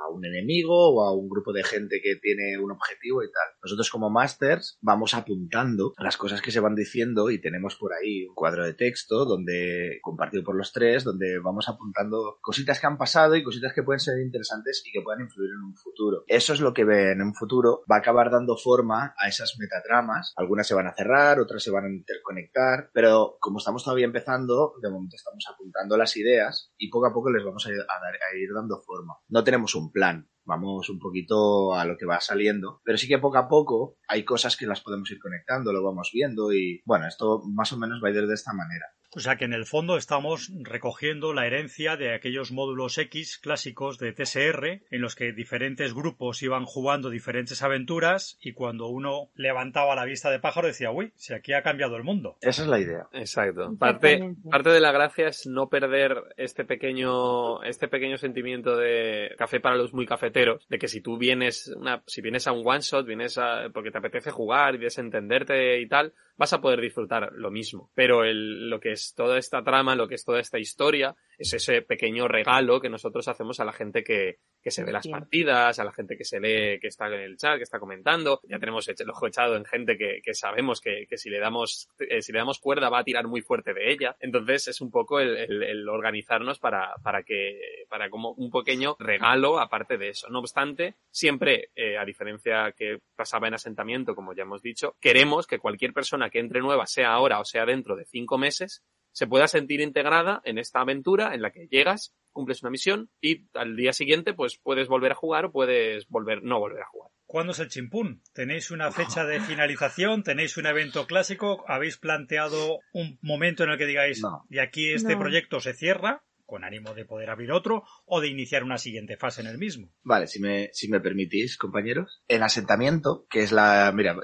un 0.08 0.24
enemigo 0.24 0.94
o 0.94 1.04
a 1.04 1.12
un 1.12 1.28
grupo 1.28 1.52
de 1.52 1.64
gente 1.64 2.00
que 2.02 2.16
tiene 2.16 2.58
un 2.58 2.72
objetivo 2.72 3.22
y 3.22 3.26
tal. 3.26 3.54
Nosotros 3.62 3.90
como 3.90 4.10
masters 4.10 4.78
vamos 4.80 5.14
apuntando 5.14 5.92
las 5.98 6.16
cosas 6.16 6.42
que 6.42 6.50
se 6.50 6.60
van 6.60 6.74
diciendo 6.74 7.30
y 7.30 7.40
tenemos 7.40 7.76
por 7.76 7.92
ahí 7.92 8.26
un 8.26 8.34
cuadro 8.34 8.64
de 8.64 8.74
texto 8.74 9.24
donde 9.24 9.98
compartido 10.02 10.44
por 10.44 10.56
los 10.56 10.72
tres 10.72 11.04
donde 11.04 11.38
vamos 11.38 11.68
apuntando 11.68 12.38
cositas 12.40 12.80
que 12.80 12.86
han 12.86 12.98
pasado 12.98 13.36
y 13.36 13.42
cositas 13.42 13.72
que 13.72 13.82
pueden 13.82 14.00
ser 14.00 14.20
interesantes 14.20 14.82
y 14.86 14.92
que 14.92 15.02
puedan 15.02 15.22
influir 15.22 15.50
en 15.50 15.64
un 15.64 15.74
futuro. 15.74 16.24
Eso 16.26 16.52
es 16.52 16.60
lo 16.60 16.72
que 16.72 16.82
en 16.82 17.22
un 17.22 17.34
futuro 17.34 17.82
va 17.90 17.96
a 17.96 17.98
acabar 17.98 18.30
dando 18.30 18.56
forma 18.56 19.14
a 19.18 19.28
esas 19.28 19.56
metatramas. 19.58 20.32
Algunas 20.36 20.66
se 20.66 20.74
van 20.74 20.86
a 20.86 20.94
cerrar, 20.94 21.40
otras 21.40 21.62
se 21.62 21.70
van 21.70 21.84
a 21.84 21.90
interconectar, 21.90 22.90
pero 22.92 23.36
como 23.40 23.58
estamos 23.58 23.84
todavía 23.84 24.06
empezando, 24.06 24.74
de 24.82 24.90
momento 24.90 25.16
estamos 25.16 25.44
apuntando 25.52 25.96
las 25.96 26.16
ideas 26.16 26.72
y 26.78 26.90
poco 26.90 27.06
a 27.06 27.12
poco 27.12 27.30
les 27.30 27.44
vamos 27.44 27.66
a, 27.66 27.70
a 27.70 28.36
ir 28.36 28.52
dando 28.54 28.80
forma. 28.80 29.14
No 29.28 29.44
tenemos 29.44 29.74
un 29.74 29.90
plan. 29.94 30.28
Vamos 30.46 30.90
un 30.90 30.98
poquito 30.98 31.72
a 31.72 31.86
lo 31.86 31.96
que 31.96 32.04
va 32.04 32.20
saliendo, 32.20 32.82
pero 32.84 32.98
sí 32.98 33.08
que 33.08 33.18
poco 33.18 33.38
a 33.38 33.48
poco 33.48 33.96
hay 34.06 34.24
cosas 34.26 34.58
que 34.58 34.66
las 34.66 34.82
podemos 34.82 35.10
ir 35.10 35.18
conectando, 35.18 35.72
lo 35.72 35.82
vamos 35.82 36.10
viendo 36.12 36.52
y 36.52 36.82
bueno, 36.84 37.06
esto 37.08 37.42
más 37.46 37.72
o 37.72 37.78
menos 37.78 38.02
va 38.04 38.08
a 38.08 38.10
ir 38.10 38.26
de 38.26 38.34
esta 38.34 38.52
manera. 38.52 38.84
O 39.16 39.20
sea 39.20 39.36
que 39.36 39.44
en 39.44 39.52
el 39.52 39.66
fondo 39.66 39.96
estamos 39.96 40.50
recogiendo 40.60 41.32
la 41.32 41.46
herencia 41.46 41.96
de 41.96 42.14
aquellos 42.14 42.50
módulos 42.50 42.98
X 42.98 43.38
clásicos 43.38 43.98
de 43.98 44.12
TSR 44.12 44.82
en 44.90 45.00
los 45.00 45.14
que 45.14 45.32
diferentes 45.32 45.94
grupos 45.94 46.42
iban 46.42 46.64
jugando 46.64 47.10
diferentes 47.10 47.62
aventuras 47.62 48.36
y 48.40 48.52
cuando 48.52 48.88
uno 48.88 49.30
levantaba 49.36 49.94
la 49.94 50.04
vista 50.04 50.30
de 50.30 50.40
pájaro 50.40 50.66
decía, 50.66 50.90
uy, 50.90 51.12
si 51.16 51.32
aquí 51.32 51.52
ha 51.52 51.62
cambiado 51.62 51.96
el 51.96 52.02
mundo. 52.02 52.36
Esa 52.40 52.62
es 52.62 52.68
la 52.68 52.80
idea. 52.80 53.06
Exacto. 53.12 53.74
Parte, 53.78 54.34
parte 54.50 54.70
de 54.70 54.80
la 54.80 54.92
gracia 54.92 55.28
es 55.28 55.46
no 55.46 55.68
perder 55.68 56.16
este 56.36 56.64
pequeño, 56.64 57.62
este 57.62 57.88
pequeño 57.88 58.18
sentimiento 58.18 58.76
de 58.76 59.34
café 59.38 59.60
para 59.60 59.76
los 59.76 59.94
muy 59.94 60.06
cafeteros, 60.06 60.66
de 60.68 60.78
que 60.78 60.88
si 60.88 61.00
tú 61.00 61.18
vienes, 61.18 61.68
una, 61.76 62.02
si 62.06 62.20
vienes 62.20 62.46
a 62.46 62.52
un 62.52 62.66
one 62.66 62.80
shot, 62.80 63.06
vienes 63.06 63.38
a, 63.38 63.68
porque 63.72 63.90
te 63.90 63.98
apetece 63.98 64.30
jugar 64.30 64.74
y 64.74 64.78
desentenderte 64.78 65.80
y 65.80 65.88
tal, 65.88 66.12
vas 66.36 66.52
a 66.52 66.60
poder 66.60 66.80
disfrutar 66.80 67.32
lo 67.32 67.50
mismo. 67.50 67.90
Pero 67.94 68.24
el, 68.24 68.68
lo 68.68 68.80
que 68.80 68.92
es 68.92 69.03
toda 69.14 69.38
esta 69.38 69.62
trama, 69.62 69.94
lo 69.94 70.08
que 70.08 70.14
es 70.14 70.24
toda 70.24 70.40
esta 70.40 70.58
historia, 70.58 71.14
es 71.36 71.52
ese 71.52 71.82
pequeño 71.82 72.28
regalo 72.28 72.80
que 72.80 72.88
nosotros 72.88 73.28
hacemos 73.28 73.60
a 73.60 73.64
la 73.64 73.72
gente 73.72 74.02
que, 74.02 74.38
que 74.62 74.70
se 74.70 74.82
ve 74.82 74.92
las 74.92 75.06
partidas, 75.06 75.78
a 75.78 75.84
la 75.84 75.92
gente 75.92 76.16
que 76.16 76.24
se 76.24 76.40
lee, 76.40 76.80
que 76.80 76.88
está 76.88 77.06
en 77.08 77.20
el 77.20 77.36
chat, 77.36 77.58
que 77.58 77.64
está 77.64 77.78
comentando. 77.78 78.40
Ya 78.44 78.58
tenemos 78.58 78.88
el 78.88 79.10
ojo 79.10 79.26
echado 79.26 79.56
en 79.56 79.64
gente 79.64 79.98
que, 79.98 80.20
que 80.22 80.34
sabemos 80.34 80.80
que, 80.80 81.06
que, 81.08 81.18
si 81.18 81.28
le 81.28 81.38
damos, 81.38 81.88
eh, 81.98 82.22
si 82.22 82.32
le 82.32 82.38
damos 82.38 82.60
cuerda 82.60 82.88
va 82.88 83.00
a 83.00 83.04
tirar 83.04 83.26
muy 83.26 83.42
fuerte 83.42 83.74
de 83.74 83.92
ella. 83.92 84.16
Entonces 84.20 84.68
es 84.68 84.80
un 84.80 84.90
poco 84.90 85.20
el, 85.20 85.36
el, 85.36 85.88
organizarnos 85.88 86.58
para, 86.58 86.94
para 87.02 87.22
que, 87.22 87.84
para 87.88 88.08
como 88.08 88.30
un 88.32 88.50
pequeño 88.50 88.96
regalo 88.98 89.60
aparte 89.60 89.98
de 89.98 90.08
eso. 90.08 90.28
No 90.30 90.38
obstante, 90.38 90.94
siempre, 91.10 91.70
eh, 91.74 91.98
a 91.98 92.04
diferencia 92.04 92.72
que 92.72 93.00
pasaba 93.16 93.48
en 93.48 93.54
asentamiento, 93.54 94.14
como 94.14 94.34
ya 94.34 94.42
hemos 94.44 94.62
dicho, 94.62 94.96
queremos 95.00 95.46
que 95.46 95.58
cualquier 95.58 95.92
persona 95.92 96.30
que 96.30 96.38
entre 96.38 96.60
nueva, 96.60 96.86
sea 96.86 97.12
ahora 97.12 97.40
o 97.40 97.44
sea 97.44 97.66
dentro 97.66 97.96
de 97.96 98.04
cinco 98.04 98.38
meses, 98.38 98.82
se 99.14 99.28
pueda 99.28 99.46
sentir 99.46 99.80
integrada 99.80 100.42
en 100.44 100.58
esta 100.58 100.80
aventura 100.80 101.34
en 101.34 101.40
la 101.40 101.52
que 101.52 101.68
llegas, 101.70 102.14
cumples 102.32 102.62
una 102.62 102.70
misión 102.70 103.10
y 103.20 103.46
al 103.54 103.76
día 103.76 103.92
siguiente 103.92 104.34
pues 104.34 104.58
puedes 104.58 104.88
volver 104.88 105.12
a 105.12 105.14
jugar 105.14 105.46
o 105.46 105.52
puedes 105.52 106.08
volver 106.08 106.42
no 106.42 106.58
volver 106.58 106.82
a 106.82 106.86
jugar. 106.86 107.10
¿Cuándo 107.24 107.52
es 107.52 107.60
el 107.60 107.68
chimpún? 107.68 108.22
¿Tenéis 108.32 108.70
una 108.72 108.90
fecha 108.90 109.24
de 109.24 109.40
finalización? 109.40 110.24
¿Tenéis 110.24 110.56
un 110.56 110.66
evento 110.66 111.06
clásico? 111.06 111.64
¿Habéis 111.68 111.96
planteado 111.96 112.80
un 112.92 113.18
momento 113.22 113.62
en 113.64 113.70
el 113.70 113.78
que 113.78 113.86
digáis, 113.86 114.20
y 114.50 114.58
aquí 114.58 114.92
este 114.92 115.16
proyecto 115.16 115.60
se 115.60 115.74
cierra? 115.74 116.24
Con 116.54 116.62
ánimo 116.62 116.94
de 116.94 117.04
poder 117.04 117.30
abrir 117.30 117.50
otro 117.50 117.82
o 118.06 118.20
de 118.20 118.28
iniciar 118.28 118.62
una 118.62 118.78
siguiente 118.78 119.16
fase 119.16 119.40
en 119.40 119.48
el 119.48 119.58
mismo. 119.58 119.90
Vale, 120.04 120.28
si 120.28 120.38
me, 120.38 120.70
si 120.72 120.88
me 120.88 121.00
permitís, 121.00 121.56
compañeros. 121.56 122.22
En 122.28 122.44
asentamiento, 122.44 123.26
que 123.28 123.42
es 123.42 123.50
la... 123.50 123.90
Mira, 123.92 124.16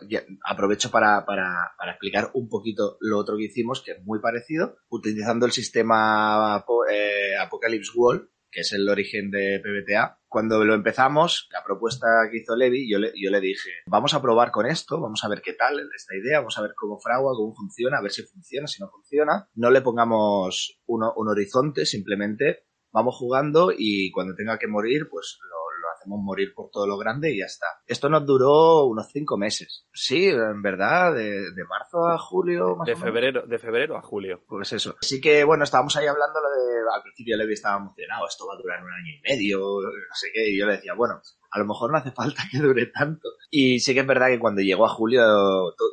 aprovecho 0.44 0.92
para, 0.92 1.26
para, 1.26 1.72
para, 1.76 1.90
explicar 1.90 2.30
un 2.34 2.48
poquito 2.48 2.98
lo 3.00 3.18
otro 3.18 3.36
que 3.36 3.46
hicimos, 3.46 3.82
que 3.84 3.92
es 3.92 4.04
muy 4.04 4.20
parecido, 4.20 4.76
utilizando 4.88 5.44
el 5.44 5.50
sistema 5.50 6.64
eh, 6.88 7.36
Apocalypse 7.36 7.90
Wall, 7.96 8.30
que 8.50 8.60
es 8.60 8.72
el 8.72 8.88
origen 8.88 9.30
de 9.30 9.60
PBTA. 9.60 10.18
Cuando 10.28 10.64
lo 10.64 10.74
empezamos, 10.74 11.48
la 11.52 11.64
propuesta 11.64 12.06
que 12.30 12.38
hizo 12.38 12.56
Levi, 12.56 12.90
yo 12.90 12.98
le, 12.98 13.12
yo 13.16 13.30
le 13.30 13.40
dije, 13.40 13.70
vamos 13.86 14.14
a 14.14 14.22
probar 14.22 14.50
con 14.50 14.66
esto, 14.66 15.00
vamos 15.00 15.24
a 15.24 15.28
ver 15.28 15.42
qué 15.42 15.54
tal 15.54 15.80
esta 15.94 16.16
idea, 16.16 16.38
vamos 16.38 16.58
a 16.58 16.62
ver 16.62 16.72
cómo 16.76 16.98
fragua, 17.00 17.34
cómo 17.34 17.54
funciona, 17.54 17.98
a 17.98 18.02
ver 18.02 18.12
si 18.12 18.22
funciona, 18.22 18.66
si 18.66 18.82
no 18.82 18.90
funciona. 18.90 19.48
No 19.54 19.70
le 19.70 19.80
pongamos 19.80 20.80
uno, 20.86 21.12
un 21.16 21.28
horizonte, 21.28 21.86
simplemente 21.86 22.64
vamos 22.92 23.16
jugando 23.16 23.72
y 23.76 24.10
cuando 24.10 24.34
tenga 24.34 24.58
que 24.58 24.66
morir, 24.66 25.08
pues 25.10 25.38
lo 25.48 25.59
hacemos 26.00 26.20
morir 26.22 26.52
por 26.54 26.70
todo 26.70 26.86
lo 26.86 26.96
grande 26.96 27.32
y 27.32 27.38
ya 27.38 27.46
está. 27.46 27.66
Esto 27.86 28.08
nos 28.08 28.24
duró 28.24 28.86
unos 28.86 29.08
cinco 29.12 29.36
meses. 29.36 29.86
Sí, 29.92 30.28
en 30.28 30.62
verdad, 30.62 31.14
de, 31.14 31.52
marzo 31.68 32.06
a 32.06 32.18
julio, 32.18 32.76
más 32.76 32.86
de 32.86 32.96
febrero, 32.96 33.46
De 33.46 33.58
febrero 33.58 33.96
a 33.96 34.02
julio. 34.02 34.42
Pues 34.48 34.72
eso. 34.72 34.96
Así 35.00 35.20
que, 35.20 35.44
bueno, 35.44 35.64
estábamos 35.64 35.96
ahí 35.96 36.06
hablando 36.06 36.40
de, 36.40 36.80
al 36.94 37.02
principio 37.02 37.36
Levi 37.36 37.52
estaba 37.52 37.78
emocionado, 37.78 38.26
esto 38.26 38.46
va 38.46 38.54
a 38.54 38.58
durar 38.58 38.82
un 38.82 38.92
año 38.92 39.12
y 39.18 39.20
medio, 39.28 39.58
no 39.58 40.14
sé 40.14 40.28
qué, 40.32 40.50
y 40.50 40.58
yo 40.58 40.66
le 40.66 40.72
decía, 40.72 40.94
bueno, 40.94 41.20
a 41.52 41.58
lo 41.58 41.66
mejor 41.66 41.90
no 41.90 41.98
hace 41.98 42.12
falta 42.12 42.42
que 42.50 42.58
dure 42.58 42.86
tanto. 42.86 43.28
Y 43.50 43.80
sí 43.80 43.94
que 43.94 44.00
es 44.00 44.06
verdad 44.06 44.28
que 44.28 44.38
cuando 44.38 44.62
llegó 44.62 44.86
a 44.86 44.88
julio 44.88 45.22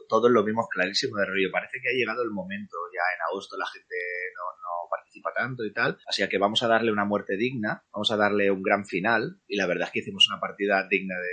todos 0.08 0.32
lo 0.32 0.44
vimos 0.44 0.68
clarísimo 0.70 1.18
de 1.18 1.26
rollo. 1.26 1.50
Parece 1.52 1.80
que 1.82 1.90
ha 1.90 1.98
llegado 1.98 2.24
el 2.24 2.32
momento, 2.32 2.78
ya 2.94 3.02
en 3.16 3.22
agosto 3.30 3.58
la 3.58 3.66
gente 3.66 3.96
no, 4.36 4.44
no 4.62 4.90
para 5.22 5.36
tanto 5.36 5.64
y 5.66 5.74
tal. 5.74 5.98
Así 6.08 6.28
que 6.28 6.38
vamos 6.38 6.64
a 6.64 6.68
darle 6.68 6.92
una 6.92 7.06
muerte 7.06 7.38
digna, 7.38 7.84
vamos 7.94 8.12
a 8.12 8.18
darle 8.18 8.52
un 8.52 8.62
gran 8.64 8.86
final 8.86 9.38
y 9.48 9.58
la 9.58 9.68
verdad 9.68 9.88
es 9.88 9.92
que 9.94 10.00
hicimos 10.00 10.28
una 10.30 10.40
partida 10.40 10.88
digna 10.90 11.16
de 11.16 11.28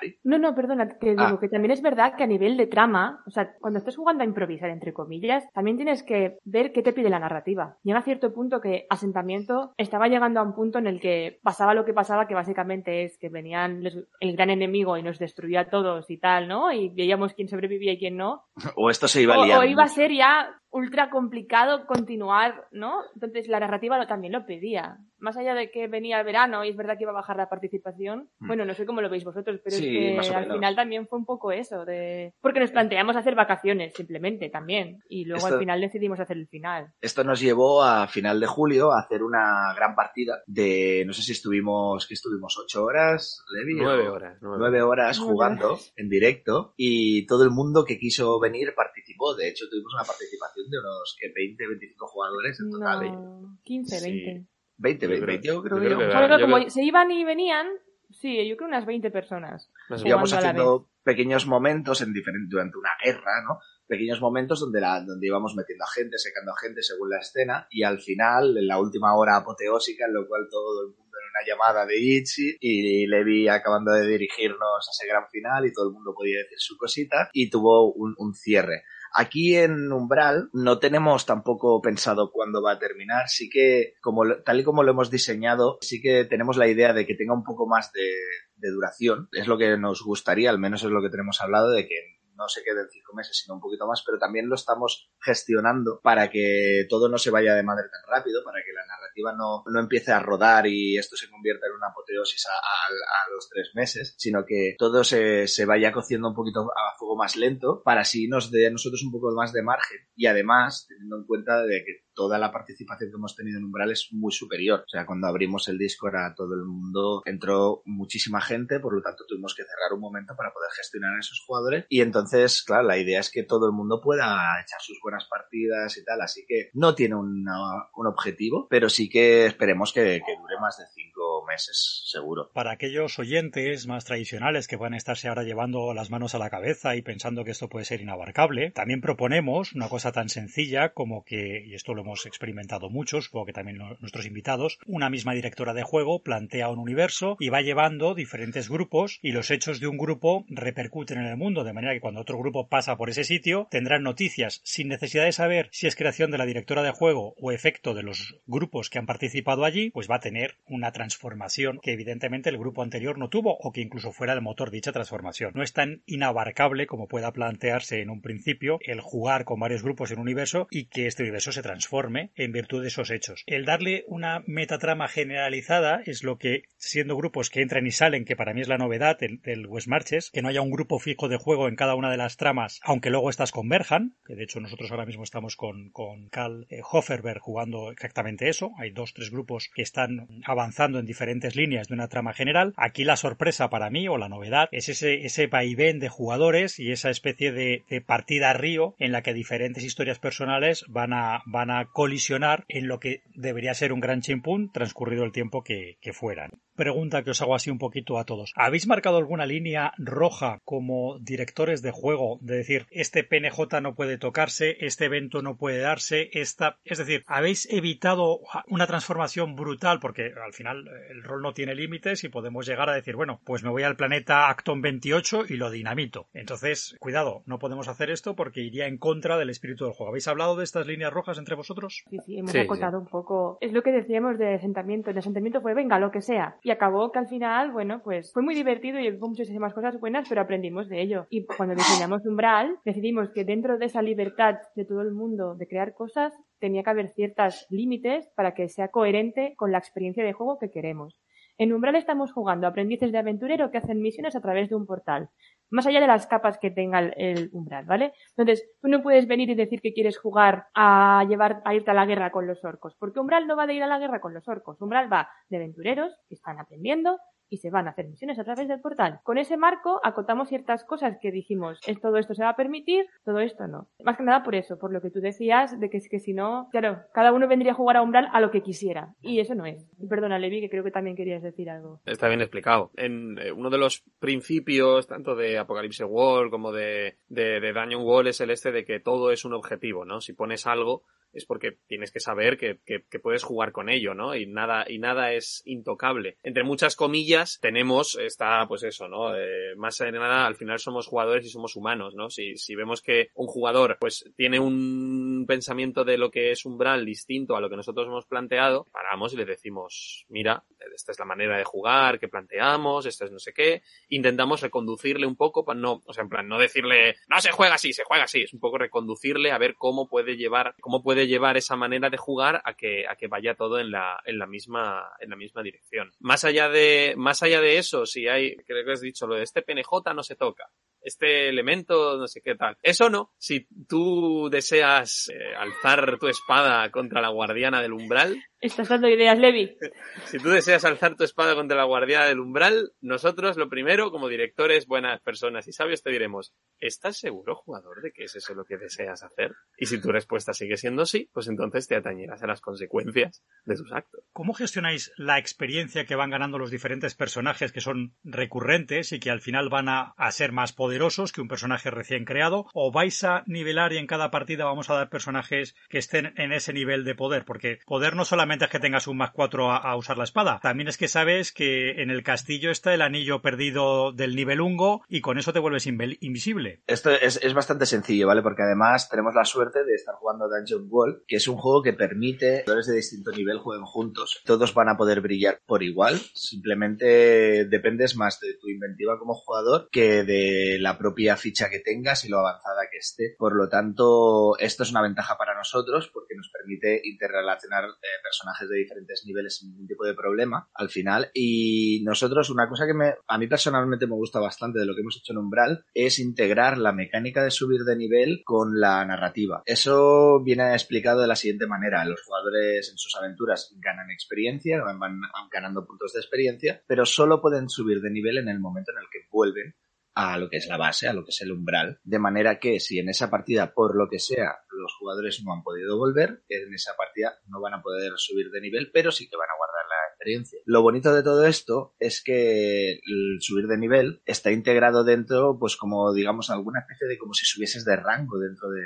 Ari. 0.00 0.18
No, 0.24 0.38
no, 0.38 0.54
perdona, 0.54 0.88
que 0.98 1.10
digo 1.10 1.22
Ah. 1.22 1.38
que 1.38 1.50
también 1.50 1.72
es 1.72 1.82
verdad 1.82 2.14
que 2.16 2.24
a 2.24 2.26
nivel 2.26 2.56
de 2.56 2.66
trama, 2.66 3.22
o 3.26 3.30
sea, 3.30 3.52
cuando 3.60 3.78
estás 3.78 3.96
jugando 3.96 4.22
a 4.22 4.26
improvisar, 4.26 4.70
entre 4.70 4.94
comillas, 4.94 5.44
también 5.52 5.76
tienes 5.76 6.02
que 6.02 6.38
ver 6.44 6.72
qué 6.72 6.82
te 6.82 6.94
pide 6.94 7.10
la 7.10 7.18
narrativa. 7.18 7.76
Llega 7.82 7.98
a 7.98 8.02
cierto 8.02 8.32
punto 8.32 8.62
que 8.62 8.86
Asentamiento 8.88 9.74
estaba 9.76 10.08
llegando 10.08 10.40
a 10.40 10.42
un 10.42 10.54
punto 10.54 10.78
en 10.78 10.86
el 10.86 11.00
que 11.00 11.38
pasaba 11.42 11.74
lo 11.74 11.84
que 11.84 11.92
pasaba, 11.92 12.26
que 12.26 12.34
básicamente 12.34 13.04
es 13.04 13.18
que 13.18 13.28
venían 13.28 13.82
el 14.20 14.36
gran 14.36 14.48
enemigo 14.48 14.96
y 14.96 15.02
nos 15.02 15.18
destruía 15.18 15.60
a 15.60 15.68
todos 15.68 16.10
y 16.10 16.16
tal, 16.18 16.48
¿no? 16.48 16.72
Y 16.72 16.88
veíamos 16.88 17.34
quién 17.34 17.48
sobrevivía 17.48 17.92
y 17.92 17.98
quién 17.98 18.16
no. 18.16 18.44
O 18.76 18.88
esto 18.88 19.06
se 19.06 19.20
iba 19.20 19.34
a 19.34 19.44
liar. 19.44 19.58
o 19.60 19.64
iba 19.64 19.82
a 19.82 19.88
ser 19.88 20.12
ya 20.12 20.48
ultra 20.70 21.10
complicado 21.10 21.86
continuar, 21.86 22.68
¿no? 22.72 23.00
Entonces 23.14 23.48
la 23.48 23.60
narrativa 23.60 23.96
lo, 23.98 24.06
también 24.06 24.32
lo 24.32 24.44
pedía. 24.46 24.98
Más 25.20 25.36
allá 25.36 25.54
de 25.54 25.70
que 25.72 25.88
venía 25.88 26.20
el 26.20 26.24
verano 26.26 26.64
y 26.64 26.68
es 26.68 26.76
verdad 26.76 26.96
que 26.96 27.02
iba 27.02 27.10
a 27.10 27.14
bajar 27.14 27.36
la 27.36 27.48
participación, 27.48 28.28
Mm. 28.38 28.46
bueno, 28.46 28.64
no 28.64 28.74
sé 28.74 28.86
cómo 28.86 29.00
lo 29.00 29.08
veis 29.10 29.24
vosotros, 29.24 29.60
pero 29.64 29.74
Sí, 29.76 29.96
es 30.16 30.28
que 30.28 30.34
al 30.34 30.52
final 30.52 30.76
también 30.76 31.08
fue 31.08 31.18
un 31.18 31.24
poco 31.24 31.50
eso, 31.50 31.84
de... 31.84 32.34
porque 32.40 32.60
nos 32.60 32.70
planteamos 32.70 33.16
hacer 33.16 33.34
vacaciones 33.34 33.94
simplemente 33.94 34.48
también, 34.48 35.02
y 35.08 35.24
luego 35.24 35.38
Esto- 35.44 35.54
al 35.54 35.60
final 35.60 35.80
decidimos 35.80 36.20
hacer 36.20 36.36
el 36.36 36.46
final. 36.46 36.92
Esto 37.00 37.24
nos 37.24 37.40
llevó 37.40 37.82
a 37.82 38.06
final 38.06 38.38
de 38.38 38.46
julio 38.46 38.92
a 38.92 39.00
hacer 39.00 39.22
una 39.24 39.72
gran 39.74 39.94
partida 39.96 40.38
de, 40.46 41.02
no 41.06 41.12
sé 41.12 41.22
si 41.22 41.32
estuvimos, 41.32 42.06
que 42.06 42.14
estuvimos 42.14 42.56
ocho 42.56 42.84
horas, 42.84 43.42
Levi, 43.52 43.74
Nueve 43.74 44.08
o- 44.08 44.12
horas. 44.12 44.38
Nueve, 44.40 44.56
nueve 44.60 44.82
horas 44.82 45.18
Nueve 45.18 45.32
jugando 45.32 45.66
horas. 45.72 45.92
en 45.96 46.08
directo 46.08 46.74
y 46.76 47.26
todo 47.26 47.42
el 47.42 47.50
mundo 47.50 47.84
que 47.84 47.98
quiso 47.98 48.38
venir 48.38 48.72
participó. 48.76 49.34
De 49.34 49.48
hecho, 49.48 49.64
tuvimos 49.68 49.92
una 49.94 50.04
participación 50.04 50.57
de 50.68 50.78
unos 50.78 51.16
que 51.20 51.28
20, 51.34 51.66
25 51.66 52.06
jugadores 52.08 52.58
en 52.60 52.70
total. 52.70 53.12
No, 53.12 53.58
15, 53.64 53.98
Sí. 53.98 54.10
20. 54.10 54.46
20, 54.80 55.06
Yo 55.06 55.10
creo- 55.12 55.26
20, 55.26 55.46
yo 55.48 55.62
creo 55.62 55.76
yo 55.76 55.82
que 55.82 55.86
creo 55.86 55.98
que- 55.98 56.28
yo 56.38 56.40
como 56.40 56.56
creo- 56.56 56.70
se 56.70 56.82
iban 56.84 57.10
y 57.10 57.24
venían, 57.24 57.66
sí, 58.10 58.48
yo 58.48 58.56
creo 58.56 58.68
unas 58.68 58.86
20 58.86 59.10
personas. 59.10 59.70
Íbamos 60.04 60.32
haciendo 60.32 60.88
pequeños 61.02 61.46
momentos 61.46 62.00
en 62.02 62.12
diferente, 62.12 62.48
durante 62.50 62.76
una 62.78 62.90
guerra, 63.04 63.42
¿no? 63.46 63.58
Pequeños 63.86 64.20
momentos 64.20 64.60
donde, 64.60 64.80
la, 64.80 65.00
donde 65.02 65.26
íbamos 65.26 65.54
metiendo 65.56 65.84
a 65.84 65.90
gente, 65.90 66.18
secando 66.18 66.52
a 66.52 66.58
gente 66.60 66.82
según 66.82 67.08
la 67.10 67.18
escena, 67.20 67.66
y 67.70 67.82
al 67.82 67.98
final, 68.00 68.56
en 68.58 68.66
la 68.68 68.78
última 68.78 69.16
hora 69.16 69.36
apoteósica, 69.36 70.04
en 70.06 70.12
lo 70.12 70.28
cual 70.28 70.46
todo 70.50 70.82
el 70.82 70.88
mundo 70.88 71.16
en 71.18 71.30
una 71.30 71.46
llamada 71.46 71.86
de 71.86 71.98
Itchy, 71.98 72.58
y 72.60 73.06
Levi 73.06 73.48
acabando 73.48 73.92
de 73.92 74.06
dirigirnos 74.06 74.60
a 74.86 74.90
ese 74.92 75.08
gran 75.08 75.26
final, 75.30 75.64
y 75.66 75.72
todo 75.72 75.86
el 75.88 75.94
mundo 75.94 76.12
podía 76.14 76.38
decir 76.38 76.58
su 76.58 76.76
cosita, 76.76 77.30
y 77.32 77.48
tuvo 77.48 77.90
un, 77.94 78.14
un 78.18 78.34
cierre. 78.34 78.82
Aquí 79.14 79.56
en 79.56 79.92
Umbral 79.92 80.50
no 80.52 80.78
tenemos 80.78 81.26
tampoco 81.26 81.80
pensado 81.80 82.30
cuándo 82.32 82.62
va 82.62 82.72
a 82.72 82.78
terminar. 82.78 83.28
Sí 83.28 83.48
que, 83.48 83.94
como, 84.00 84.22
tal 84.44 84.60
y 84.60 84.64
como 84.64 84.82
lo 84.82 84.92
hemos 84.92 85.10
diseñado, 85.10 85.78
sí 85.80 86.00
que 86.00 86.24
tenemos 86.24 86.56
la 86.56 86.68
idea 86.68 86.92
de 86.92 87.06
que 87.06 87.14
tenga 87.14 87.34
un 87.34 87.44
poco 87.44 87.66
más 87.66 87.92
de, 87.92 88.10
de 88.56 88.70
duración. 88.70 89.28
Es 89.32 89.46
lo 89.46 89.58
que 89.58 89.76
nos 89.76 90.02
gustaría, 90.02 90.50
al 90.50 90.58
menos 90.58 90.82
es 90.84 90.90
lo 90.90 91.02
que 91.02 91.10
tenemos 91.10 91.40
hablado, 91.40 91.70
de 91.70 91.86
que 91.86 92.17
no 92.38 92.48
se 92.48 92.62
queden 92.62 92.86
cinco 92.90 93.12
meses, 93.14 93.36
sino 93.36 93.54
un 93.54 93.60
poquito 93.60 93.86
más, 93.86 94.02
pero 94.06 94.18
también 94.18 94.48
lo 94.48 94.54
estamos 94.54 95.10
gestionando 95.20 96.00
para 96.02 96.30
que 96.30 96.86
todo 96.88 97.08
no 97.08 97.18
se 97.18 97.30
vaya 97.30 97.54
de 97.54 97.62
madre 97.62 97.88
tan 97.90 98.02
rápido, 98.08 98.42
para 98.44 98.60
que 98.64 98.72
la 98.72 98.86
narrativa 98.86 99.32
no, 99.36 99.64
no 99.66 99.80
empiece 99.80 100.12
a 100.12 100.20
rodar 100.20 100.66
y 100.66 100.96
esto 100.96 101.16
se 101.16 101.28
convierta 101.28 101.66
en 101.66 101.74
una 101.74 101.88
apoteosis 101.88 102.46
a 102.46 103.30
los 103.34 103.48
tres 103.48 103.70
meses, 103.74 104.14
sino 104.16 104.44
que 104.46 104.76
todo 104.78 105.04
se, 105.04 105.48
se 105.48 105.66
vaya 105.66 105.92
cociendo 105.92 106.28
un 106.28 106.34
poquito 106.34 106.70
a 106.74 106.96
fuego 106.96 107.16
más 107.16 107.36
lento, 107.36 107.82
para 107.84 108.02
así 108.02 108.28
nos 108.28 108.50
dé 108.50 108.68
a 108.68 108.70
nosotros 108.70 109.02
un 109.02 109.12
poco 109.12 109.32
más 109.34 109.52
de 109.52 109.62
margen. 109.62 109.98
Y 110.14 110.26
además, 110.26 110.86
teniendo 110.88 111.16
en 111.16 111.26
cuenta 111.26 111.62
de 111.62 111.82
que 111.84 112.07
toda 112.18 112.36
la 112.36 112.50
participación 112.50 113.10
que 113.10 113.16
hemos 113.16 113.36
tenido 113.36 113.58
en 113.58 113.64
Umbral 113.66 113.92
es 113.92 114.08
muy 114.10 114.32
superior. 114.32 114.80
O 114.80 114.88
sea, 114.88 115.06
cuando 115.06 115.28
abrimos 115.28 115.68
el 115.68 115.78
Discord 115.78 116.16
a 116.16 116.34
todo 116.34 116.54
el 116.54 116.64
mundo 116.64 117.22
entró 117.24 117.80
muchísima 117.84 118.40
gente, 118.40 118.80
por 118.80 118.92
lo 118.92 119.00
tanto 119.00 119.24
tuvimos 119.24 119.54
que 119.54 119.62
cerrar 119.62 119.92
un 119.94 120.00
momento 120.00 120.34
para 120.36 120.52
poder 120.52 120.68
gestionar 120.76 121.14
a 121.14 121.20
esos 121.20 121.40
jugadores. 121.46 121.86
Y 121.88 122.00
entonces, 122.00 122.64
claro, 122.64 122.88
la 122.88 122.98
idea 122.98 123.20
es 123.20 123.30
que 123.30 123.44
todo 123.44 123.66
el 123.66 123.72
mundo 123.72 124.00
pueda 124.02 124.60
echar 124.60 124.80
sus 124.80 124.98
buenas 125.00 125.26
partidas 125.26 125.96
y 125.96 126.04
tal. 126.04 126.20
Así 126.20 126.44
que 126.44 126.70
no 126.74 126.96
tiene 126.96 127.14
un 127.14 127.46
objetivo, 127.94 128.66
pero 128.68 128.90
sí 128.90 129.08
que 129.08 129.46
esperemos 129.46 129.92
que, 129.92 130.20
dure 130.40 130.60
más 130.60 130.76
de 130.78 130.86
cinco 130.92 131.44
meses, 131.46 132.02
seguro. 132.10 132.50
Para 132.52 132.72
aquellos 132.72 133.16
oyentes 133.20 133.86
más 133.86 134.04
tradicionales 134.04 134.66
que 134.66 134.76
a 134.94 134.96
estarse 134.96 135.28
ahora 135.28 135.42
llevando 135.42 135.92
las 135.92 136.10
manos 136.10 136.34
a 136.34 136.38
la 136.38 136.50
cabeza 136.50 136.96
y 136.96 137.02
pensando 137.02 137.44
que 137.44 137.50
esto 137.50 137.68
puede 137.68 137.84
ser 137.84 138.00
inabarcable, 138.00 138.70
también 138.70 139.00
proponemos 139.00 139.74
una 139.74 139.88
cosa 139.88 140.12
tan 140.12 140.28
sencilla 140.28 140.94
como 140.94 141.24
que, 141.24 141.62
y 141.66 141.74
esto 141.74 141.94
lo 141.94 142.04
hemos 142.08 142.24
experimentado 142.24 142.88
muchos, 142.88 143.26
supongo 143.26 143.46
que 143.46 143.52
también 143.52 143.78
nuestros 144.00 144.24
invitados, 144.24 144.78
una 144.86 145.10
misma 145.10 145.34
directora 145.34 145.74
de 145.74 145.82
juego 145.82 146.22
plantea 146.22 146.70
un 146.70 146.78
universo 146.78 147.36
y 147.38 147.50
va 147.50 147.60
llevando 147.60 148.14
diferentes 148.14 148.70
grupos 148.70 149.18
y 149.20 149.32
los 149.32 149.50
hechos 149.50 149.78
de 149.78 149.88
un 149.88 149.98
grupo 149.98 150.46
repercuten 150.48 151.18
en 151.18 151.26
el 151.26 151.36
mundo, 151.36 151.64
de 151.64 151.74
manera 151.74 151.92
que 151.92 152.00
cuando 152.00 152.20
otro 152.20 152.38
grupo 152.38 152.68
pasa 152.68 152.96
por 152.96 153.10
ese 153.10 153.24
sitio 153.24 153.68
tendrán 153.70 154.02
noticias 154.02 154.62
sin 154.64 154.88
necesidad 154.88 155.24
de 155.24 155.32
saber 155.32 155.68
si 155.70 155.86
es 155.86 155.96
creación 155.96 156.30
de 156.30 156.38
la 156.38 156.46
directora 156.46 156.82
de 156.82 156.92
juego 156.92 157.34
o 157.38 157.52
efecto 157.52 157.92
de 157.92 158.02
los 158.02 158.36
grupos 158.46 158.88
que 158.88 158.98
han 158.98 159.06
participado 159.06 159.66
allí, 159.66 159.90
pues 159.90 160.10
va 160.10 160.16
a 160.16 160.20
tener 160.20 160.56
una 160.66 160.92
transformación 160.92 161.78
que 161.82 161.92
evidentemente 161.92 162.48
el 162.48 162.56
grupo 162.56 162.82
anterior 162.82 163.18
no 163.18 163.28
tuvo 163.28 163.58
o 163.60 163.70
que 163.70 163.82
incluso 163.82 164.12
fuera 164.12 164.32
el 164.32 164.40
motor 164.40 164.70
dicha 164.70 164.92
transformación. 164.92 165.52
No 165.54 165.62
es 165.62 165.74
tan 165.74 166.00
inabarcable 166.06 166.86
como 166.86 167.06
pueda 167.06 167.32
plantearse 167.32 168.00
en 168.00 168.08
un 168.08 168.22
principio 168.22 168.78
el 168.86 169.02
jugar 169.02 169.44
con 169.44 169.60
varios 169.60 169.82
grupos 169.82 170.10
en 170.10 170.18
un 170.18 170.22
universo 170.22 170.68
y 170.70 170.86
que 170.86 171.06
este 171.06 171.22
universo 171.22 171.52
se 171.52 171.62
transforme 171.62 171.97
en 172.36 172.52
virtud 172.52 172.82
de 172.82 172.88
esos 172.88 173.10
hechos. 173.10 173.42
El 173.46 173.64
darle 173.64 174.04
una 174.06 174.42
metatrama 174.46 175.08
generalizada 175.08 176.00
es 176.06 176.22
lo 176.22 176.38
que, 176.38 176.62
siendo 176.76 177.16
grupos 177.16 177.50
que 177.50 177.60
entran 177.60 177.86
y 177.86 177.90
salen, 177.90 178.24
que 178.24 178.36
para 178.36 178.54
mí 178.54 178.60
es 178.60 178.68
la 178.68 178.78
novedad 178.78 179.18
del, 179.18 179.40
del 179.42 179.66
West 179.66 179.88
Marches, 179.88 180.30
que 180.32 180.40
no 180.40 180.48
haya 180.48 180.62
un 180.62 180.70
grupo 180.70 181.00
fijo 181.00 181.28
de 181.28 181.38
juego 181.38 181.68
en 181.68 181.74
cada 181.74 181.96
una 181.96 182.10
de 182.10 182.16
las 182.16 182.36
tramas, 182.36 182.80
aunque 182.84 183.10
luego 183.10 183.30
estas 183.30 183.50
converjan, 183.50 184.14
que 184.24 184.36
de 184.36 184.44
hecho 184.44 184.60
nosotros 184.60 184.90
ahora 184.90 185.06
mismo 185.06 185.24
estamos 185.24 185.56
con, 185.56 185.90
con 185.90 186.28
Carl 186.28 186.66
eh, 186.70 186.80
Hofferberg 186.88 187.40
jugando 187.40 187.90
exactamente 187.90 188.48
eso, 188.48 188.70
hay 188.78 188.90
dos, 188.90 189.12
tres 189.12 189.30
grupos 189.30 189.68
que 189.74 189.82
están 189.82 190.28
avanzando 190.44 190.98
en 191.00 191.06
diferentes 191.06 191.56
líneas 191.56 191.88
de 191.88 191.94
una 191.94 192.08
trama 192.08 192.32
general. 192.32 192.74
Aquí 192.76 193.04
la 193.04 193.16
sorpresa 193.16 193.70
para 193.70 193.90
mí, 193.90 194.06
o 194.08 194.18
la 194.18 194.28
novedad, 194.28 194.68
es 194.70 194.88
ese, 194.88 195.26
ese 195.26 195.48
vaivén 195.48 195.98
de 195.98 196.08
jugadores 196.08 196.78
y 196.78 196.92
esa 196.92 197.10
especie 197.10 197.50
de, 197.50 197.82
de 197.88 198.00
partida 198.00 198.52
río 198.52 198.94
en 198.98 199.12
la 199.12 199.22
que 199.22 199.34
diferentes 199.34 199.82
historias 199.84 200.18
personales 200.18 200.84
van 200.88 201.12
a, 201.12 201.42
van 201.46 201.70
a 201.70 201.77
colisionar 201.86 202.64
en 202.68 202.88
lo 202.88 203.00
que 203.00 203.22
debería 203.34 203.74
ser 203.74 203.92
un 203.92 204.00
gran 204.00 204.20
chimpún 204.20 204.70
transcurrido 204.72 205.24
el 205.24 205.32
tiempo 205.32 205.62
que, 205.62 205.98
que 206.00 206.12
fueran. 206.12 206.50
Pregunta 206.78 207.24
que 207.24 207.32
os 207.32 207.42
hago 207.42 207.56
así 207.56 207.72
un 207.72 207.78
poquito 207.78 208.18
a 208.18 208.24
todos. 208.24 208.52
¿Habéis 208.54 208.86
marcado 208.86 209.16
alguna 209.18 209.46
línea 209.46 209.92
roja 209.98 210.60
como 210.64 211.18
directores 211.18 211.82
de 211.82 211.90
juego 211.90 212.38
de 212.40 212.56
decir 212.56 212.86
este 212.92 213.24
PNJ 213.24 213.80
no 213.82 213.96
puede 213.96 214.16
tocarse, 214.16 214.76
este 214.78 215.06
evento 215.06 215.42
no 215.42 215.56
puede 215.56 215.80
darse, 215.80 216.30
esta... 216.32 216.78
Es 216.84 216.98
decir, 216.98 217.24
¿habéis 217.26 217.68
evitado 217.72 218.38
una 218.68 218.86
transformación 218.86 219.56
brutal? 219.56 219.98
Porque 219.98 220.32
al 220.46 220.52
final 220.52 220.86
eh, 220.86 221.08
el 221.10 221.24
rol 221.24 221.42
no 221.42 221.52
tiene 221.52 221.74
límites 221.74 222.22
y 222.22 222.28
podemos 222.28 222.64
llegar 222.64 222.88
a 222.88 222.94
decir, 222.94 223.16
bueno, 223.16 223.40
pues 223.44 223.64
me 223.64 223.70
voy 223.70 223.82
al 223.82 223.96
planeta 223.96 224.48
Acton 224.48 224.80
28 224.80 225.46
y 225.48 225.56
lo 225.56 225.70
dinamito. 225.72 226.28
Entonces, 226.32 226.94
cuidado, 227.00 227.42
no 227.46 227.58
podemos 227.58 227.88
hacer 227.88 228.08
esto 228.10 228.36
porque 228.36 228.60
iría 228.60 228.86
en 228.86 228.98
contra 228.98 229.36
del 229.36 229.50
espíritu 229.50 229.84
del 229.84 229.94
juego. 229.94 230.10
¿Habéis 230.10 230.28
hablado 230.28 230.54
de 230.54 230.62
estas 230.62 230.86
líneas 230.86 231.12
rojas 231.12 231.38
entre 231.38 231.56
vosotros? 231.56 232.04
Sí, 232.08 232.18
sí, 232.24 232.38
hemos 232.38 232.52
Sí, 232.52 232.58
acotado 232.58 233.00
un 233.00 233.06
poco. 233.06 233.58
Es 233.60 233.72
lo 233.72 233.82
que 233.82 233.90
decíamos 233.90 234.38
de 234.38 234.54
asentamiento. 234.54 235.10
El 235.10 235.18
asentamiento 235.18 235.60
fue, 235.60 235.74
venga, 235.74 235.98
lo 235.98 236.12
que 236.12 236.22
sea. 236.22 236.56
Y 236.68 236.70
acabó 236.70 237.10
que 237.10 237.18
al 237.18 237.28
final, 237.28 237.72
bueno, 237.72 238.02
pues 238.04 238.30
fue 238.30 238.42
muy 238.42 238.54
divertido 238.54 239.00
y 239.00 239.10
hubo 239.10 239.26
muchísimas 239.26 239.72
cosas 239.72 239.98
buenas, 239.98 240.28
pero 240.28 240.42
aprendimos 240.42 240.90
de 240.90 241.00
ello. 241.00 241.26
Y 241.30 241.46
cuando 241.46 241.74
diseñamos 241.74 242.26
Umbral, 242.26 242.76
decidimos 242.84 243.30
que 243.30 243.46
dentro 243.46 243.78
de 243.78 243.86
esa 243.86 244.02
libertad 244.02 244.56
de 244.76 244.84
todo 244.84 245.00
el 245.00 245.12
mundo 245.12 245.54
de 245.54 245.66
crear 245.66 245.94
cosas, 245.94 246.34
tenía 246.58 246.82
que 246.82 246.90
haber 246.90 247.14
ciertos 247.14 247.66
límites 247.70 248.28
para 248.36 248.52
que 248.52 248.68
sea 248.68 248.88
coherente 248.88 249.54
con 249.56 249.72
la 249.72 249.78
experiencia 249.78 250.22
de 250.22 250.34
juego 250.34 250.58
que 250.58 250.70
queremos. 250.70 251.18
En 251.56 251.72
Umbral 251.72 251.96
estamos 251.96 252.32
jugando 252.32 252.66
aprendices 252.66 253.12
de 253.12 253.18
aventurero 253.18 253.70
que 253.70 253.78
hacen 253.78 254.02
misiones 254.02 254.36
a 254.36 254.42
través 254.42 254.68
de 254.68 254.76
un 254.76 254.84
portal, 254.84 255.30
más 255.70 255.86
allá 255.86 256.00
de 256.00 256.06
las 256.06 256.26
capas 256.26 256.58
que 256.58 256.70
tenga 256.70 257.00
el, 257.00 257.50
Umbral, 257.52 257.84
¿vale? 257.84 258.12
Entonces, 258.36 258.68
tú 258.80 258.88
no 258.88 259.02
puedes 259.02 259.26
venir 259.26 259.50
y 259.50 259.54
decir 259.54 259.80
que 259.80 259.92
quieres 259.92 260.18
jugar 260.18 260.66
a 260.74 261.24
llevar 261.28 261.62
a 261.64 261.74
irte 261.74 261.90
a 261.90 261.94
la 261.94 262.06
guerra 262.06 262.30
con 262.30 262.46
los 262.46 262.64
orcos, 262.64 262.94
porque 262.98 263.20
Umbral 263.20 263.46
no 263.46 263.56
va 263.56 263.66
de 263.66 263.74
ir 263.74 263.82
a 263.82 263.86
la 263.86 263.98
guerra 263.98 264.20
con 264.20 264.34
los 264.34 264.46
orcos. 264.48 264.80
Umbral 264.80 265.12
va 265.12 265.30
de 265.48 265.56
aventureros 265.56 266.14
que 266.28 266.34
están 266.34 266.58
aprendiendo 266.58 267.18
y 267.48 267.58
se 267.58 267.70
van 267.70 267.86
a 267.86 267.90
hacer 267.90 268.06
misiones 268.06 268.38
a 268.38 268.44
través 268.44 268.68
del 268.68 268.80
portal. 268.80 269.20
Con 269.22 269.38
ese 269.38 269.56
marco 269.56 270.00
acotamos 270.02 270.48
ciertas 270.48 270.84
cosas 270.84 271.18
que 271.20 271.30
dijimos, 271.30 271.80
todo 272.00 272.16
esto 272.16 272.34
se 272.34 272.42
va 272.42 272.50
a 272.50 272.56
permitir, 272.56 273.06
todo 273.24 273.40
esto 273.40 273.66
no. 273.66 273.88
Más 274.04 274.16
que 274.16 274.22
nada 274.22 274.42
por 274.42 274.54
eso, 274.54 274.78
por 274.78 274.92
lo 274.92 275.00
que 275.00 275.10
tú 275.10 275.20
decías, 275.20 275.78
de 275.78 275.90
que, 275.90 276.00
si 276.00 276.32
no, 276.32 276.68
claro, 276.70 277.02
cada 277.12 277.32
uno 277.32 277.48
vendría 277.48 277.72
a 277.72 277.74
jugar 277.74 277.96
a 277.96 278.02
Umbral 278.02 278.28
a 278.32 278.40
lo 278.40 278.50
que 278.50 278.62
quisiera. 278.62 279.14
Y 279.22 279.40
eso 279.40 279.54
no 279.54 279.66
es. 279.66 279.86
Perdona, 280.08 280.38
Levi, 280.38 280.60
que 280.60 280.70
creo 280.70 280.84
que 280.84 280.90
también 280.90 281.16
querías 281.16 281.42
decir 281.42 281.70
algo. 281.70 282.00
Está 282.04 282.28
bien 282.28 282.40
explicado. 282.40 282.90
En 282.96 283.38
eh, 283.38 283.52
uno 283.52 283.70
de 283.70 283.78
los 283.78 284.04
principios, 284.18 285.06
tanto 285.06 285.34
de 285.34 285.58
Apocalypse 285.58 286.04
Wall 286.04 286.50
como 286.50 286.72
de, 286.72 287.16
de, 287.28 287.60
de 287.60 287.96
Wall, 287.96 288.28
es 288.28 288.40
el 288.40 288.50
este 288.50 288.72
de 288.72 288.84
que 288.84 289.00
todo 289.00 289.30
es 289.30 289.44
un 289.44 289.54
objetivo, 289.54 290.04
¿no? 290.04 290.20
Si 290.20 290.32
pones 290.32 290.66
algo, 290.66 291.04
es 291.32 291.44
porque 291.44 291.78
tienes 291.86 292.10
que 292.10 292.20
saber 292.20 292.56
que, 292.58 292.78
que, 292.84 293.18
puedes 293.18 293.42
jugar 293.42 293.72
con 293.72 293.88
ello, 293.88 294.14
¿no? 294.14 294.34
Y 294.34 294.46
nada, 294.46 294.84
y 294.88 294.98
nada 294.98 295.32
es 295.32 295.62
intocable. 295.64 296.36
Entre 296.42 296.62
muchas 296.62 296.96
comillas, 296.96 297.58
tenemos, 297.60 298.16
está, 298.16 298.66
pues 298.68 298.82
eso, 298.84 299.08
¿no? 299.08 299.36
Eh, 299.36 299.74
más 299.76 299.98
de 299.98 300.12
nada, 300.12 300.46
al 300.46 300.56
final 300.56 300.78
somos 300.78 301.06
jugadores 301.06 301.44
y 301.44 301.50
somos 301.50 301.76
humanos, 301.76 302.14
¿no? 302.14 302.30
Si, 302.30 302.56
si 302.56 302.74
vemos 302.74 303.02
que 303.02 303.28
un 303.34 303.46
jugador, 303.46 303.96
pues, 304.00 304.30
tiene 304.36 304.60
un 304.60 305.44
pensamiento 305.46 306.04
de 306.04 306.18
lo 306.18 306.30
que 306.30 306.52
es 306.52 306.64
umbral 306.64 307.04
distinto 307.04 307.56
a 307.56 307.60
lo 307.60 307.68
que 307.68 307.76
nosotros 307.76 308.06
hemos 308.06 308.26
planteado, 308.26 308.86
paramos 308.92 309.32
y 309.32 309.36
le 309.36 309.44
decimos, 309.44 310.24
mira, 310.28 310.64
esta 310.94 311.12
es 311.12 311.18
la 311.18 311.24
manera 311.24 311.56
de 311.56 311.64
jugar 311.64 312.18
que 312.18 312.28
planteamos, 312.28 313.06
esto 313.06 313.24
es 313.24 313.32
no 313.32 313.38
sé 313.38 313.52
qué, 313.52 313.82
intentamos 314.08 314.60
reconducirle 314.60 315.26
un 315.26 315.36
poco, 315.36 315.64
para 315.64 315.78
no, 315.78 316.02
o 316.04 316.12
sea, 316.12 316.22
en 316.22 316.28
plan, 316.28 316.48
no 316.48 316.58
decirle, 316.58 317.16
no 317.28 317.40
se 317.40 317.52
juega 317.52 317.74
así, 317.74 317.92
se 317.92 318.04
juega 318.04 318.24
así, 318.24 318.42
es 318.42 318.52
un 318.52 318.60
poco 318.60 318.78
reconducirle 318.78 319.52
a 319.52 319.58
ver 319.58 319.74
cómo 319.76 320.08
puede 320.08 320.36
llevar, 320.36 320.74
cómo 320.80 321.02
puede 321.02 321.26
llevar 321.26 321.56
esa 321.56 321.76
manera 321.76 322.10
de 322.10 322.16
jugar 322.16 322.62
a 322.64 322.74
que, 322.74 323.06
a 323.08 323.16
que 323.16 323.28
vaya 323.28 323.54
todo 323.54 323.78
en 323.78 323.90
la, 323.90 324.20
en 324.24 324.38
la 324.38 324.46
misma, 324.46 325.12
en 325.20 325.30
la 325.30 325.36
misma 325.36 325.62
dirección. 325.62 326.12
Más 326.20 326.44
allá 326.44 326.68
de, 326.68 327.14
más 327.16 327.42
allá 327.42 327.60
de 327.60 327.78
eso, 327.78 328.06
si 328.06 328.28
hay, 328.28 328.56
creo 328.56 328.84
que 328.84 328.92
has 328.92 329.00
dicho, 329.00 329.26
lo 329.26 329.36
de 329.36 329.42
este 329.42 329.62
PNJ 329.62 330.14
no 330.14 330.22
se 330.22 330.36
toca 330.36 330.70
este 331.02 331.48
elemento, 331.48 332.16
no 332.16 332.28
sé 332.28 332.40
qué 332.40 332.54
tal. 332.54 332.76
Eso 332.82 333.10
no. 333.10 333.32
Si 333.38 333.66
tú 333.88 334.48
deseas 334.50 335.28
eh, 335.28 335.54
alzar 335.56 336.18
tu 336.18 336.28
espada 336.28 336.90
contra 336.90 337.20
la 337.20 337.28
guardiana 337.28 337.80
del 337.82 337.92
umbral, 337.92 338.36
Estás 338.60 338.88
dando 338.88 339.08
ideas, 339.08 339.38
Levi. 339.38 339.76
Si 340.24 340.38
tú 340.38 340.48
deseas 340.48 340.84
alzar 340.84 341.14
tu 341.14 341.22
espada 341.22 341.54
contra 341.54 341.76
la 341.76 341.84
guardia 341.84 342.24
del 342.24 342.40
umbral, 342.40 342.90
nosotros 343.00 343.56
lo 343.56 343.68
primero, 343.68 344.10
como 344.10 344.26
directores, 344.26 344.88
buenas 344.88 345.20
personas 345.20 345.68
y 345.68 345.72
sabios, 345.72 346.02
te 346.02 346.10
diremos, 346.10 346.52
¿estás 346.80 347.18
seguro, 347.18 347.54
jugador, 347.54 348.02
de 348.02 348.10
que 348.10 348.24
es 348.24 348.34
eso 348.34 348.54
lo 348.54 348.64
que 348.64 348.76
deseas 348.76 349.22
hacer? 349.22 349.52
Y 349.76 349.86
si 349.86 350.00
tu 350.00 350.10
respuesta 350.10 350.52
sigue 350.52 350.76
siendo 350.76 351.06
sí, 351.06 351.30
pues 351.32 351.46
entonces 351.46 351.86
te 351.86 351.94
atañerás 351.94 352.42
a 352.42 352.48
las 352.48 352.60
consecuencias 352.60 353.44
de 353.64 353.76
tus 353.76 353.92
actos. 353.92 354.24
¿Cómo 354.32 354.54
gestionáis 354.54 355.12
la 355.16 355.38
experiencia 355.38 356.04
que 356.04 356.16
van 356.16 356.30
ganando 356.30 356.58
los 356.58 356.72
diferentes 356.72 357.14
personajes 357.14 357.70
que 357.70 357.80
son 357.80 358.16
recurrentes 358.24 359.12
y 359.12 359.20
que 359.20 359.30
al 359.30 359.40
final 359.40 359.68
van 359.68 359.88
a, 359.88 360.14
a 360.16 360.32
ser 360.32 360.50
más 360.50 360.72
poderosos 360.72 361.30
que 361.30 361.40
un 361.40 361.48
personaje 361.48 361.92
recién 361.92 362.24
creado? 362.24 362.66
¿O 362.74 362.90
vais 362.90 363.22
a 363.22 363.44
nivelar 363.46 363.92
y 363.92 363.98
en 363.98 364.08
cada 364.08 364.32
partida 364.32 364.64
vamos 364.64 364.90
a 364.90 364.94
dar 364.94 365.10
personajes 365.10 365.76
que 365.88 365.98
estén 365.98 366.34
en 366.36 366.50
ese 366.50 366.72
nivel 366.72 367.04
de 367.04 367.14
poder? 367.14 367.44
Porque 367.44 367.78
poder 367.86 368.16
no 368.16 368.24
solamente 368.24 368.47
es 368.50 368.70
que 368.70 368.80
tengas 368.80 369.06
un 369.06 369.16
más 369.16 369.30
cuatro 369.30 369.70
a, 369.70 369.96
usar 369.96 370.18
la 370.18 370.24
espada. 370.24 370.58
También 370.62 370.88
es 370.88 370.96
que 370.96 371.08
sabes 371.08 371.52
que 371.52 372.02
en 372.02 372.10
el 372.10 372.22
castillo 372.22 372.70
está 372.70 372.94
el 372.94 373.02
anillo 373.02 373.42
perdido 373.42 374.12
del 374.12 374.34
nivel 374.34 374.60
ungo 374.60 375.02
y 375.08 375.20
con 375.20 375.38
eso 375.38 375.52
te 375.52 375.58
vuelves 375.58 375.86
invisible. 375.86 376.82
Esto 376.86 377.10
es, 377.10 377.38
bastante 377.54 377.86
sencillo, 377.86 378.26
¿vale? 378.26 378.42
Porque 378.42 378.62
además 378.62 379.08
tenemos 379.08 379.34
la 379.34 379.44
suerte 379.44 379.84
de 379.84 379.94
estar 379.94 380.14
jugando 380.14 380.48
Dungeon 380.48 380.86
World, 380.88 381.22
que 381.26 381.36
es 381.36 381.48
un 381.48 381.56
juego 381.56 381.82
que 381.82 381.92
permite 381.92 382.38
que 382.38 382.62
jugadores 382.62 382.86
de 382.86 382.96
distinto 382.96 383.32
nivel 383.32 383.58
jueguen 383.58 383.84
juntos. 383.84 384.40
Todos 384.44 384.74
van 384.74 384.88
a 384.88 384.96
poder 384.96 385.20
brillar 385.20 385.60
por 385.66 385.82
igual. 385.82 386.18
Simplemente 386.34 387.64
dependes 387.66 388.16
más 388.16 388.40
de 388.40 388.54
tu 388.54 388.68
inventiva 388.68 389.18
como 389.18 389.34
jugador 389.34 389.88
que 389.90 390.24
de 390.24 390.78
la 390.80 390.98
propia 390.98 391.36
ficha 391.36 391.68
que 391.68 391.80
tengas 391.80 392.24
y 392.24 392.28
lo 392.28 392.38
avanzada 392.38 392.88
que 392.90 392.98
esté. 392.98 393.34
Por 393.38 393.56
lo 393.56 393.68
tanto, 393.68 394.56
esto 394.58 394.82
es 394.82 394.90
una 394.90 395.02
ventaja 395.02 395.36
para 395.36 395.54
nosotros 395.54 396.10
porque 396.12 396.34
nos 396.36 396.48
permite 396.50 397.00
interrelacionar 397.04 397.84
eh, 397.84 398.06
personajes 398.38 398.68
de 398.68 398.76
diferentes 398.76 399.24
niveles 399.26 399.56
sin 399.56 399.70
ningún 399.70 399.86
tipo 399.86 400.04
de 400.04 400.14
problema 400.14 400.68
al 400.74 400.90
final. 400.90 401.30
Y 401.34 402.02
nosotros, 402.04 402.50
una 402.50 402.68
cosa 402.68 402.86
que 402.86 402.94
me, 402.94 403.14
a 403.26 403.38
mí 403.38 403.46
personalmente 403.46 404.06
me 404.06 404.14
gusta 404.14 404.40
bastante 404.40 404.78
de 404.78 404.86
lo 404.86 404.94
que 404.94 405.00
hemos 405.00 405.16
hecho 405.16 405.32
en 405.32 405.38
Umbral 405.38 405.84
es 405.94 406.18
integrar 406.18 406.78
la 406.78 406.92
mecánica 406.92 407.42
de 407.42 407.50
subir 407.50 407.82
de 407.82 407.96
nivel 407.96 408.42
con 408.44 408.78
la 408.80 409.04
narrativa. 409.04 409.62
Eso 409.66 410.40
viene 410.42 410.72
explicado 410.72 411.20
de 411.20 411.26
la 411.26 411.36
siguiente 411.36 411.66
manera. 411.66 412.04
Los 412.04 412.22
jugadores 412.22 412.90
en 412.90 412.98
sus 412.98 413.14
aventuras 413.16 413.74
ganan 413.78 414.10
experiencia, 414.10 414.82
van 414.82 415.20
ganando 415.50 415.86
puntos 415.86 416.12
de 416.12 416.20
experiencia, 416.20 416.82
pero 416.86 417.04
solo 417.04 417.40
pueden 417.40 417.68
subir 417.68 418.00
de 418.00 418.10
nivel 418.10 418.38
en 418.38 418.48
el 418.48 418.60
momento 418.60 418.92
en 418.92 418.98
el 418.98 419.08
que 419.10 419.26
vuelven 419.30 419.74
a 420.18 420.36
lo 420.36 420.50
que 420.50 420.56
es 420.56 420.66
la 420.66 420.76
base, 420.76 421.06
a 421.06 421.12
lo 421.12 421.24
que 421.24 421.30
es 421.30 421.40
el 421.42 421.52
umbral. 421.52 422.00
De 422.02 422.18
manera 422.18 422.58
que 422.58 422.80
si 422.80 422.98
en 422.98 423.08
esa 423.08 423.30
partida, 423.30 423.72
por 423.72 423.96
lo 423.96 424.08
que 424.10 424.18
sea, 424.18 424.56
los 424.68 424.92
jugadores 424.98 425.40
no 425.44 425.52
han 425.52 425.62
podido 425.62 425.96
volver, 425.96 426.42
en 426.48 426.74
esa 426.74 426.96
partida 426.96 427.38
no 427.46 427.60
van 427.60 427.74
a 427.74 427.82
poder 427.82 428.10
subir 428.16 428.50
de 428.50 428.60
nivel, 428.60 428.90
pero 428.92 429.12
sí 429.12 429.28
que 429.28 429.36
van 429.36 429.48
a 429.48 429.56
guardar 429.56 429.84
la 429.88 430.10
experiencia. 430.10 430.58
Lo 430.66 430.82
bonito 430.82 431.14
de 431.14 431.22
todo 431.22 431.46
esto 431.46 431.94
es 432.00 432.20
que 432.20 432.94
el 432.94 433.38
subir 433.38 433.68
de 433.68 433.78
nivel 433.78 434.20
está 434.24 434.50
integrado 434.50 435.04
dentro, 435.04 435.56
pues 435.56 435.76
como 435.76 436.12
digamos, 436.12 436.50
alguna 436.50 436.80
especie 436.80 437.06
de 437.06 437.16
como 437.16 437.32
si 437.32 437.46
subieses 437.46 437.84
de 437.84 437.94
rango 437.94 438.40
dentro 438.40 438.70
de, 438.70 438.82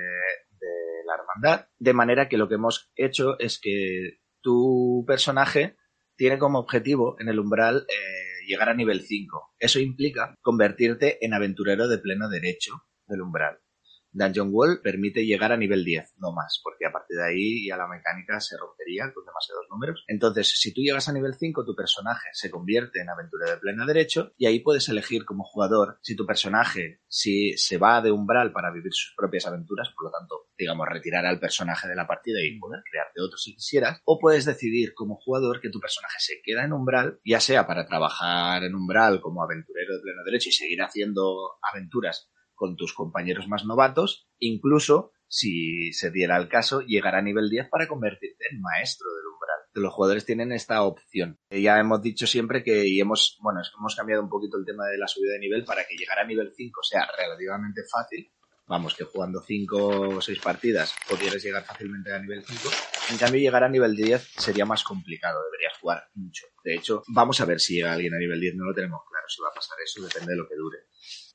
la 1.07 1.15
hermandad. 1.15 1.69
De 1.79 1.95
manera 1.95 2.29
que 2.29 2.37
lo 2.37 2.47
que 2.47 2.57
hemos 2.57 2.93
hecho 2.95 3.39
es 3.39 3.59
que 3.59 4.21
tu 4.43 5.03
personaje 5.07 5.77
tiene 6.15 6.39
como 6.39 6.59
objetivo 6.59 7.17
en 7.19 7.29
el 7.29 7.41
umbral 7.41 7.87
eh, 7.89 8.22
llegar 8.47 8.69
a 8.69 8.75
nivel 8.75 9.03
5. 9.03 9.55
Eso 9.59 9.81
implica 9.81 10.35
convertirte 10.41 11.25
en 11.25 11.35
aventurero 11.35 11.89
de 11.89 11.99
pleno 11.99 12.29
derecho 12.29 12.85
del 13.07 13.23
umbral. 13.23 13.62
Dungeon 14.13 14.51
Wall 14.53 14.81
permite 14.83 15.25
llegar 15.25 15.53
a 15.53 15.57
nivel 15.57 15.85
10, 15.85 16.15
no 16.19 16.33
más, 16.33 16.61
porque 16.63 16.87
a 16.87 16.93
partir 16.93 17.17
de 17.17 17.25
ahí 17.25 17.67
ya 17.67 17.77
la 17.77 17.89
mecánica 17.89 18.41
se 18.41 18.57
rompería 18.57 19.13
con 19.13 19.25
demasiados 19.25 19.67
números. 19.71 20.05
Entonces, 20.07 20.49
si 20.49 20.73
tú 20.73 20.83
llegas 20.83 21.09
a 21.09 21.13
nivel 21.13 21.35
5, 21.35 21.65
tu 21.65 21.75
personaje 21.75 22.29
se 22.33 22.51
convierte 22.51 23.01
en 23.01 23.09
aventurero 23.09 23.53
de 23.53 23.59
pleno 23.59 23.87
derecho 23.87 24.33
y 24.37 24.47
ahí 24.47 24.61
puedes 24.61 24.89
elegir 24.89 25.25
como 25.25 25.45
jugador 25.45 25.99
si 26.03 26.17
tu 26.17 26.27
personaje 26.27 27.01
si 27.09 27.57
se 27.57 27.79
va 27.79 28.01
de 28.01 28.11
umbral 28.11 28.53
para 28.53 28.73
vivir 28.73 28.93
sus 28.93 29.15
propias 29.17 29.47
aventuras, 29.47 29.91
por 29.95 30.07
lo 30.07 30.11
tanto, 30.11 30.49
digamos, 30.57 30.87
retirar 30.89 31.27
al 31.27 31.41
personaje 31.41 31.89
de 31.89 31.95
la 31.95 32.07
partida 32.07 32.39
y 32.43 32.59
poder 32.59 32.83
crearte 32.91 33.21
otro 33.21 33.37
si 33.39 33.55
quisieras, 33.55 34.01
o 34.05 34.19
puedes 34.19 34.45
decidir 34.45 34.95
como 34.95 35.17
jugador 35.17 35.61
que 35.61 35.71
tu 35.71 35.81
personaje 35.81 36.17
se 36.19 36.41
queda 36.43 36.65
en 36.65 36.73
umbral, 36.73 37.21
ya 37.25 37.41
sea 37.41 37.67
para 37.67 37.87
trabajar 37.87 38.65
en 38.65 38.75
umbral 38.75 39.21
como 39.21 39.43
aventurero 39.43 39.97
de 39.97 40.03
pleno 40.03 40.25
derecho 40.25 40.49
y 40.49 40.53
seguir 40.53 40.83
haciendo 40.83 41.53
aventuras 41.73 42.31
con 42.63 42.77
tus 42.77 42.95
compañeros 42.95 43.49
más 43.49 43.65
novatos, 43.65 44.29
incluso, 44.39 45.11
si 45.27 45.93
se 45.93 46.13
diera 46.13 46.37
el 46.37 46.49
caso, 46.49 46.81
llegar 46.83 47.17
a 47.17 47.21
nivel 47.21 47.51
10 47.51 47.69
para 47.69 47.89
convertirte 47.89 48.45
en 48.53 48.61
maestro 48.61 49.09
del 49.13 49.27
umbral. 49.27 49.59
Los 49.75 49.93
jugadores 49.93 50.25
tienen 50.25 50.53
esta 50.53 50.85
opción. 50.85 51.41
Ya 51.51 51.81
hemos 51.81 52.01
dicho 52.03 52.25
siempre 52.29 52.63
que, 52.63 52.87
y 52.87 53.01
hemos, 53.01 53.37
bueno, 53.43 53.63
hemos 53.77 53.97
cambiado 53.97 54.23
un 54.23 54.29
poquito 54.29 54.59
el 54.59 54.65
tema 54.65 54.87
de 54.87 54.97
la 54.97 55.09
subida 55.09 55.33
de 55.33 55.41
nivel 55.41 55.65
para 55.65 55.83
que 55.89 55.97
llegar 55.97 56.21
a 56.21 56.25
nivel 56.25 56.53
5 56.55 56.81
sea 56.85 57.05
relativamente 57.19 57.81
fácil. 57.91 58.31
Vamos, 58.69 58.95
que 58.95 59.03
jugando 59.03 59.41
5 59.41 59.87
o 60.17 60.21
6 60.21 60.39
partidas 60.39 60.95
podrías 61.09 61.43
llegar 61.43 61.65
fácilmente 61.65 62.15
a 62.15 62.21
nivel 62.21 62.45
5. 62.45 62.71
En 63.11 63.19
cambio, 63.19 63.41
llegar 63.41 63.65
a 63.65 63.69
nivel 63.69 63.95
10 63.97 64.23
sería 64.39 64.65
más 64.65 64.85
complicado, 64.85 65.43
deberías 65.45 65.79
jugar 65.79 66.05
mucho. 66.15 66.47
De 66.65 66.75
hecho, 66.75 67.03
vamos 67.09 67.41
a 67.41 67.45
ver 67.45 67.61
si 67.61 67.75
llega 67.75 67.93
alguien 67.93 68.15
a 68.15 68.19
nivel 68.19 68.41
10, 68.41 68.55
no 68.55 68.65
lo 68.65 68.75
tenemos 68.75 69.01
claro 69.09 69.27
si 69.29 69.43
va 69.43 69.49
a 69.49 69.55
pasar 69.55 69.77
eso, 69.85 70.03
depende 70.03 70.33
de 70.33 70.39
lo 70.39 70.49
que 70.49 70.57
dure. 70.57 70.79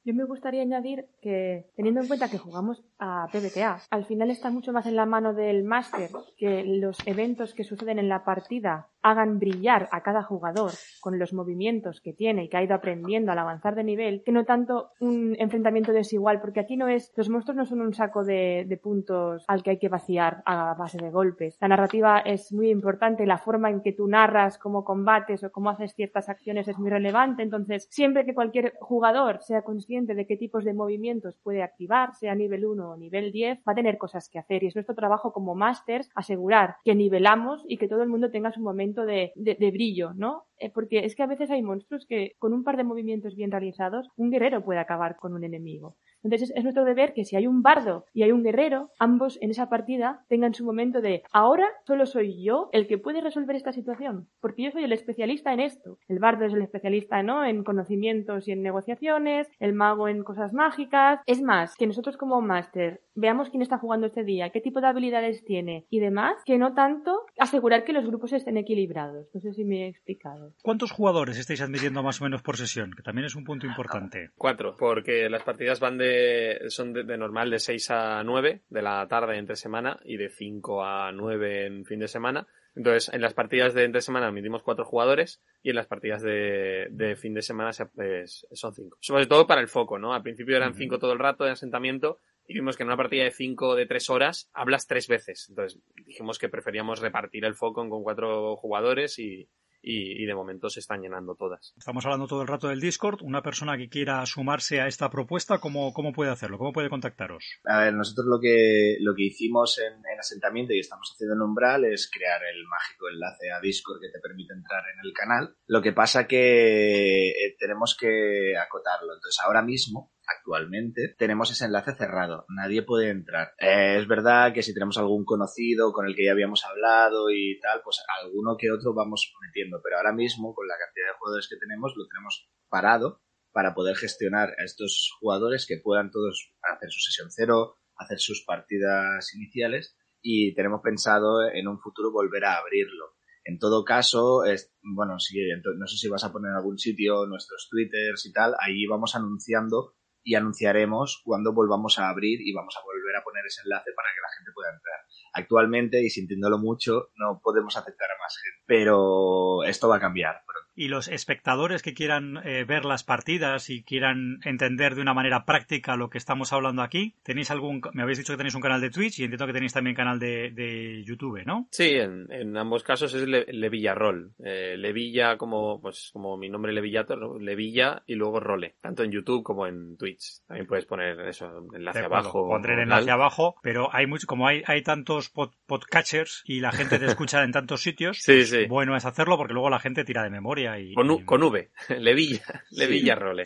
Yo 0.08 0.14
me 0.14 0.24
gustaría 0.24 0.62
añadir 0.62 1.06
que, 1.22 1.70
teniendo 1.76 2.00
en 2.00 2.08
cuenta 2.08 2.30
que 2.30 2.38
jugamos 2.38 2.82
a 2.98 3.28
PBTA, 3.30 3.82
al 3.90 4.06
final 4.06 4.32
está 4.32 4.50
mucho 4.50 4.72
más 4.72 4.86
en 4.86 4.96
la 4.96 5.06
mano 5.06 5.34
del 5.34 5.66
máster 5.66 6.10
que 6.38 6.64
los 6.64 6.98
eventos 7.06 7.54
que 7.54 7.66
suceden 7.66 8.00
en 8.00 8.08
la 8.08 8.24
partida 8.24 8.88
hagan 9.02 9.38
brillar 9.38 9.90
a 9.92 10.04
cada 10.04 10.24
jugador 10.24 10.72
con 11.02 11.20
los 11.20 11.34
movimientos 11.34 12.00
que 12.00 12.14
tiene 12.14 12.46
y 12.46 12.50
que 12.50 12.56
ha 12.56 12.64
ido 12.64 12.76
aprendiendo 12.76 13.34
al 13.34 13.40
avanzar 13.40 13.76
de 13.76 13.84
nivel, 13.84 14.24
que 14.26 14.32
no 14.32 14.46
tanto 14.46 14.92
un 15.02 15.36
enfrentamiento 15.40 15.92
desigual, 15.92 16.40
porque 16.40 16.62
aquí 16.62 16.78
no 16.78 16.88
es, 16.88 17.12
los 17.18 17.28
monstruos 17.28 17.58
no 17.58 17.66
son 17.66 17.82
un 17.82 17.94
saco 17.94 18.24
de, 18.24 18.66
de 18.66 18.78
puntos 18.78 19.44
al 19.48 19.62
que 19.62 19.72
hay 19.72 19.80
que 19.80 19.90
vaciar 19.90 20.42
a 20.46 20.74
base 20.74 20.98
de 21.00 21.12
golpes. 21.12 21.57
La 21.60 21.68
narrativa 21.68 22.20
es 22.20 22.54
muy 22.54 22.70
importante, 22.70 23.26
la 23.26 23.40
forma 23.40 23.72
en 23.72 23.82
que 23.82 23.92
tú 23.92 24.08
narras, 24.08 24.60
cómo 24.60 24.84
combates 24.84 25.44
o 25.44 25.52
cómo 25.52 25.72
haces 25.72 25.96
ciertas 25.96 26.30
acciones 26.30 26.68
es 26.68 26.78
muy 26.78 26.92
relevante, 26.92 27.42
entonces 27.42 27.88
siempre 27.90 28.26
que 28.26 28.36
cualquier 28.36 28.74
jugador 28.80 29.40
sea 29.42 29.64
consciente 29.64 30.14
de 30.14 30.28
qué 30.28 30.38
tipos 30.38 30.64
de 30.64 30.76
movimientos 30.76 31.36
puede 31.42 31.64
activar, 31.64 32.14
sea 32.14 32.36
nivel 32.36 32.64
1 32.64 32.92
o 32.92 32.96
nivel 32.98 33.32
10, 33.32 33.60
va 33.68 33.72
a 33.72 33.76
tener 33.76 33.98
cosas 33.98 34.30
que 34.30 34.38
hacer 34.38 34.64
y 34.64 34.68
es 34.68 34.76
nuestro 34.76 34.94
trabajo 34.94 35.34
como 35.34 35.56
másters 35.56 36.12
asegurar 36.14 36.76
que 36.84 36.94
nivelamos 36.94 37.64
y 37.68 37.78
que 37.78 37.88
todo 37.88 38.04
el 38.04 38.10
mundo 38.10 38.30
tenga 38.30 38.52
su 38.52 38.62
momento 38.62 39.06
de, 39.06 39.32
de, 39.36 39.72
brillo, 39.72 40.14
¿no? 40.14 40.44
Eh, 40.60 40.72
porque 40.72 41.06
es 41.06 41.16
que 41.16 41.24
a 41.24 41.28
veces 41.28 41.50
hay 41.50 41.64
monstruos 41.64 42.06
que 42.08 42.34
con 42.38 42.54
un 42.54 42.64
par 42.64 42.78
de 42.78 42.84
movimientos 42.84 43.36
bien 43.36 43.52
realizados, 43.52 44.10
un 44.16 44.30
guerrero 44.30 44.64
puede 44.64 44.80
acabar 44.80 45.16
con 45.16 45.34
un 45.34 45.44
enemigo. 45.44 45.96
Entonces 46.28 46.52
es 46.58 46.64
nuestro 46.64 46.84
deber 46.84 47.14
que 47.14 47.24
si 47.24 47.38
hay 47.38 47.48
un 47.48 47.62
bardo 47.62 48.04
y 48.14 48.24
hay 48.24 48.34
un 48.34 48.44
guerrero, 48.44 48.90
ambos 49.00 49.38
en 49.42 49.50
esa 49.50 49.70
partida 49.70 50.26
tengan 50.28 50.54
su 50.54 50.66
momento 50.66 51.00
de 51.00 51.24
ahora 51.32 51.66
solo 51.86 52.06
soy 52.06 52.44
yo 52.44 52.68
el 52.74 52.86
que 52.86 52.98
puede 52.98 53.22
resolver 53.22 53.56
esta 53.56 53.72
situación, 53.72 54.28
porque 54.42 54.64
yo 54.64 54.72
soy 54.72 54.84
el 54.84 54.92
especialista 54.92 55.54
en 55.54 55.62
esto. 55.62 56.00
El 56.10 56.20
bardo 56.20 56.44
es 56.44 56.54
el 56.54 56.62
especialista, 56.62 57.24
¿no? 57.24 57.46
En 57.46 57.64
conocimientos 57.64 58.46
y 58.46 58.52
en 58.52 58.62
negociaciones, 58.62 59.48
el 59.60 59.72
mago 59.72 60.10
en 60.10 60.26
cosas 60.26 60.52
mágicas. 60.52 61.22
Es 61.28 61.42
más, 61.42 61.78
que 61.78 61.88
nosotros 61.88 62.18
como 62.18 62.42
máster 62.42 63.00
veamos 63.18 63.50
quién 63.50 63.62
está 63.62 63.78
jugando 63.78 64.08
este 64.08 64.24
día, 64.24 64.50
qué 64.52 64.62
tipo 64.62 64.80
de 64.80 64.88
habilidades 64.88 65.44
tiene 65.44 65.86
y 65.90 66.00
demás, 66.00 66.36
que 66.46 66.58
no 66.58 66.74
tanto 66.74 67.26
asegurar 67.38 67.84
que 67.84 67.92
los 67.94 68.06
grupos 68.06 68.32
estén 68.32 68.56
equilibrados. 68.58 69.28
No 69.34 69.42
sé 69.42 69.54
si 69.54 69.66
me 69.66 69.86
he 69.86 69.88
explicado. 69.90 70.54
¿Cuántos 70.64 70.92
jugadores 70.92 71.38
estáis 71.38 71.62
admitiendo 71.62 72.04
más 72.04 72.22
o 72.22 72.24
menos 72.24 72.42
por 72.42 72.56
sesión? 72.58 72.92
Que 72.96 73.04
también 73.04 73.26
es 73.26 73.36
un 73.36 73.44
punto 73.44 73.66
importante. 73.68 74.30
Cuatro, 74.38 74.76
porque 74.78 75.30
las 75.30 75.44
partidas 75.44 75.80
van 75.80 75.98
de, 75.98 76.60
son 76.70 76.94
de, 76.94 77.04
de 77.04 77.18
normal 77.18 77.50
de 77.50 77.60
6 77.60 77.92
a 77.92 78.24
9 78.24 78.62
de 78.70 78.82
la 78.82 79.08
tarde 79.08 79.38
entre 79.38 79.56
semana 79.56 80.00
y 80.06 80.18
de 80.18 80.30
5 80.30 80.84
a 80.84 81.12
9 81.12 81.66
en 81.66 81.86
fin 81.86 82.00
de 82.00 82.08
semana. 82.08 82.48
Entonces, 82.76 83.12
en 83.12 83.22
las 83.22 83.34
partidas 83.34 83.74
de 83.74 83.86
entre 83.86 84.02
semana 84.02 84.28
admitimos 84.28 84.62
cuatro 84.62 84.86
jugadores 84.86 85.42
y 85.64 85.72
en 85.72 85.76
las 85.78 85.88
partidas 85.88 86.22
de, 86.22 86.86
de 86.92 87.16
fin 87.16 87.34
de 87.34 87.42
semana 87.42 87.74
se- 87.74 87.88
pues, 87.88 88.46
son 88.52 88.72
cinco. 88.76 88.98
Sobre 89.02 89.26
todo 89.26 89.48
para 89.48 89.62
el 89.62 89.68
foco, 89.68 89.98
¿no? 89.98 90.14
Al 90.14 90.22
principio 90.22 90.56
eran 90.56 90.76
cinco 90.76 91.00
todo 91.00 91.12
el 91.14 91.18
rato 91.18 91.44
de 91.44 91.50
asentamiento 91.52 92.20
y 92.48 92.54
vimos 92.54 92.78
que 92.78 92.84
en 92.84 92.88
una 92.88 92.98
partida 92.98 93.26
de 93.26 93.32
cinco 93.32 93.76
de 93.76 93.86
tres 93.86 94.10
horas 94.10 94.50
hablas 94.54 94.88
tres 94.88 95.08
veces. 95.08 95.48
Entonces, 95.50 95.80
dijimos 96.06 96.40
que 96.40 96.50
preferíamos 96.50 97.00
repartir 97.00 97.46
el 97.46 97.56
foco 97.56 97.88
con 97.90 98.04
cuatro 98.04 98.56
jugadores 98.56 99.20
y, 99.20 99.50
y, 99.82 100.24
y 100.24 100.26
de 100.26 100.34
momento 100.34 100.70
se 100.70 100.80
están 100.80 101.02
llenando 101.02 101.36
todas. 101.36 101.74
Estamos 101.78 102.06
hablando 102.06 102.28
todo 102.28 102.42
el 102.42 102.48
rato 102.48 102.70
del 102.70 102.80
Discord. 102.80 103.22
Una 103.22 103.42
persona 103.42 103.78
que 103.78 103.90
quiera 103.90 104.26
sumarse 104.26 104.80
a 104.80 104.88
esta 104.88 105.10
propuesta, 105.10 105.60
¿cómo, 105.60 105.94
cómo 105.94 106.14
puede 106.14 106.32
hacerlo? 106.32 106.58
¿Cómo 106.58 106.72
puede 106.72 106.90
contactaros? 106.90 107.44
A 107.66 107.82
ver, 107.82 107.94
nosotros 107.94 108.28
lo 108.28 108.40
que, 108.40 108.98
lo 109.02 109.14
que 109.14 109.24
hicimos 109.24 109.78
en, 109.80 109.94
en 109.94 110.20
asentamiento 110.20 110.74
y 110.74 110.80
estamos 110.80 111.12
haciendo 111.14 111.36
en 111.36 111.42
Umbral 111.42 111.86
es 111.86 112.10
crear 112.10 112.42
el 112.44 112.64
mágico 112.66 113.10
enlace 113.10 113.52
a 113.52 113.60
Discord 113.60 114.00
que 114.00 114.12
te 114.12 114.20
permite 114.20 114.54
entrar 114.54 114.84
en 114.94 115.06
el 115.06 115.14
canal. 115.14 115.56
Lo 115.68 115.82
que 115.82 115.94
pasa 115.94 116.28
que 116.28 117.30
eh, 117.30 117.56
tenemos 117.60 117.96
que 118.00 118.58
acotarlo. 118.58 119.14
Entonces, 119.14 119.40
ahora 119.46 119.62
mismo, 119.62 120.12
actualmente, 120.28 121.16
tenemos 121.18 121.52
ese 121.52 121.66
enlace 121.66 121.96
cerrado. 121.96 122.46
Nadie 122.50 122.84
puede 122.84 123.10
entrar. 123.10 123.54
Eh, 123.60 123.98
es 124.00 124.08
verdad 124.08 124.54
que 124.54 124.62
si 124.62 124.74
tenemos 124.74 124.98
algún 124.98 125.26
conocido 125.26 125.94
con 125.94 126.06
el 126.06 126.16
que 126.16 126.26
ya 126.26 126.32
habíamos 126.32 126.66
hablado 126.66 127.30
y 127.30 127.60
tal, 127.60 127.82
pues 127.84 128.04
alguno 128.22 128.58
que 128.58 128.72
otro 128.72 128.94
vamos 128.94 129.34
metiendo. 129.42 129.80
Pero 129.84 129.98
ahora 129.98 130.14
mismo, 130.14 130.54
con 130.54 130.68
la 130.68 130.78
cantidad 130.78 131.08
de 131.08 131.18
jugadores 131.18 131.48
que 131.50 131.58
tenemos, 131.58 131.94
lo 131.96 132.08
tenemos 132.08 132.50
parado 132.70 133.22
para 133.52 133.74
poder 133.74 133.96
gestionar 133.96 134.50
a 134.50 134.64
estos 134.64 135.12
jugadores 135.20 135.66
que 135.68 135.80
puedan 135.84 136.12
todos 136.12 136.54
hacer 136.62 136.92
su 136.92 137.00
sesión 137.00 137.30
cero, 137.32 137.78
hacer 137.96 138.20
sus 138.20 138.44
partidas 138.46 139.34
iniciales 139.34 139.98
y 140.22 140.54
tenemos 140.54 140.82
pensado 140.84 141.50
en 141.50 141.68
un 141.68 141.80
futuro 141.80 142.12
volver 142.12 142.46
a 142.46 142.58
abrirlo. 142.58 143.16
En 143.44 143.60
todo 143.60 143.86
caso, 143.86 144.44
bueno, 144.82 145.20
sí, 145.20 145.40
no 145.78 145.88
sé 145.88 145.96
si 145.96 146.10
vas 146.10 146.26
a 146.26 146.34
poner 146.34 146.52
en 146.52 146.58
algún 146.58 146.78
sitio 146.78 147.26
nuestros 147.26 147.70
twitters 147.72 148.26
y 148.26 148.34
tal, 148.34 148.54
ahí 148.60 148.86
vamos 148.88 149.16
anunciando 149.16 149.96
y 150.28 150.36
anunciaremos 150.36 151.22
cuando 151.24 151.54
volvamos 151.54 151.98
a 152.00 152.10
abrir 152.10 152.42
y 152.42 152.54
vamos 152.54 152.76
a 152.76 152.84
volver 152.84 153.16
a 153.16 153.24
poner 153.24 153.46
ese 153.46 153.62
enlace 153.64 153.92
para 153.96 154.10
que 154.14 154.20
la 154.22 154.36
gente 154.38 154.52
pueda 154.54 154.74
entrar. 154.74 155.00
Actualmente, 155.32 156.04
y 156.04 156.10
sintiéndolo 156.10 156.58
mucho, 156.58 157.12
no 157.16 157.40
podemos 157.42 157.78
aceptar 157.78 158.10
a 158.12 158.22
más 158.22 158.36
gente, 158.36 158.66
pero 158.68 159.64
esto 159.64 159.88
va 159.88 159.96
a 159.96 160.00
cambiar. 160.02 160.44
Y 160.78 160.88
los 160.90 161.08
espectadores 161.08 161.82
que 161.82 161.94
quieran 161.94 162.38
eh, 162.46 162.64
ver 162.64 162.86
las 162.86 163.04
partidas 163.04 163.70
y 163.70 163.84
quieran 163.84 164.40
entender 164.46 164.94
de 164.96 165.02
una 165.02 165.14
manera 165.14 165.44
práctica 165.44 165.96
lo 165.98 166.10
que 166.10 166.18
estamos 166.20 166.54
hablando 166.54 166.84
aquí, 166.84 167.16
tenéis 167.24 167.52
algún, 167.52 167.82
me 167.94 168.04
habéis 168.04 168.20
dicho 168.20 168.32
que 168.34 168.38
tenéis 168.38 168.54
un 168.56 168.62
canal 168.62 168.80
de 168.80 168.92
Twitch 168.92 169.20
y 169.20 169.24
entiendo 169.24 169.48
que 169.48 169.54
tenéis 169.54 169.74
también 169.74 169.96
canal 169.96 170.20
de, 170.20 170.52
de 170.52 171.04
YouTube, 171.04 171.44
¿no? 171.46 171.68
Sí, 171.72 171.90
en, 171.96 172.32
en 172.32 172.56
ambos 172.56 172.84
casos 172.84 173.14
es 173.16 173.28
Le, 173.28 173.46
Levillarrol. 173.52 174.32
Eh, 174.44 174.76
Levilla 174.78 175.36
como, 175.38 175.82
pues, 175.82 176.12
como 176.14 176.38
mi 176.38 176.48
nombre 176.50 176.72
Levillator, 176.72 177.18
¿no? 177.20 177.40
Levilla 177.40 178.04
y 178.06 178.16
luego 178.16 178.40
Role. 178.40 178.76
Tanto 178.80 179.04
en 179.04 179.12
YouTube 179.12 179.44
como 179.44 179.66
en 179.68 179.98
Twitch. 179.98 180.42
También 180.48 180.68
puedes 180.68 180.86
poner 180.86 181.20
eso, 181.22 181.66
enlace 181.74 182.00
abajo. 182.06 182.48
Pondré 182.48 182.76
el 182.76 182.82
enlace 182.82 183.10
abajo, 183.10 183.56
pero 183.64 183.90
hay 183.94 184.06
mucho, 184.06 184.28
como 184.28 184.48
hay, 184.48 184.62
hay 184.68 184.84
tantos 184.84 185.34
pod- 185.34 185.54
podcatchers 185.66 186.44
y 186.46 186.60
la 186.60 186.72
gente 186.72 187.00
te 187.00 187.06
escucha 187.08 187.44
en 187.44 187.52
tantos 187.52 187.82
sitios, 187.82 188.20
Sí, 188.22 188.46
sí. 188.46 188.66
bueno 188.68 188.96
es 188.96 189.06
hacerlo 189.06 189.38
porque 189.38 189.54
luego 189.54 189.70
la 189.70 189.80
gente 189.80 190.04
tira 190.04 190.24
de 190.24 190.30
memoria 190.30 190.67
y... 190.78 190.94
Con, 190.94 191.10
U- 191.12 191.20
y- 191.22 191.26
con 191.26 191.44
V. 191.44 191.72
Levilla. 192.00 192.64
Levilla 192.72 193.16
Role. 193.16 193.44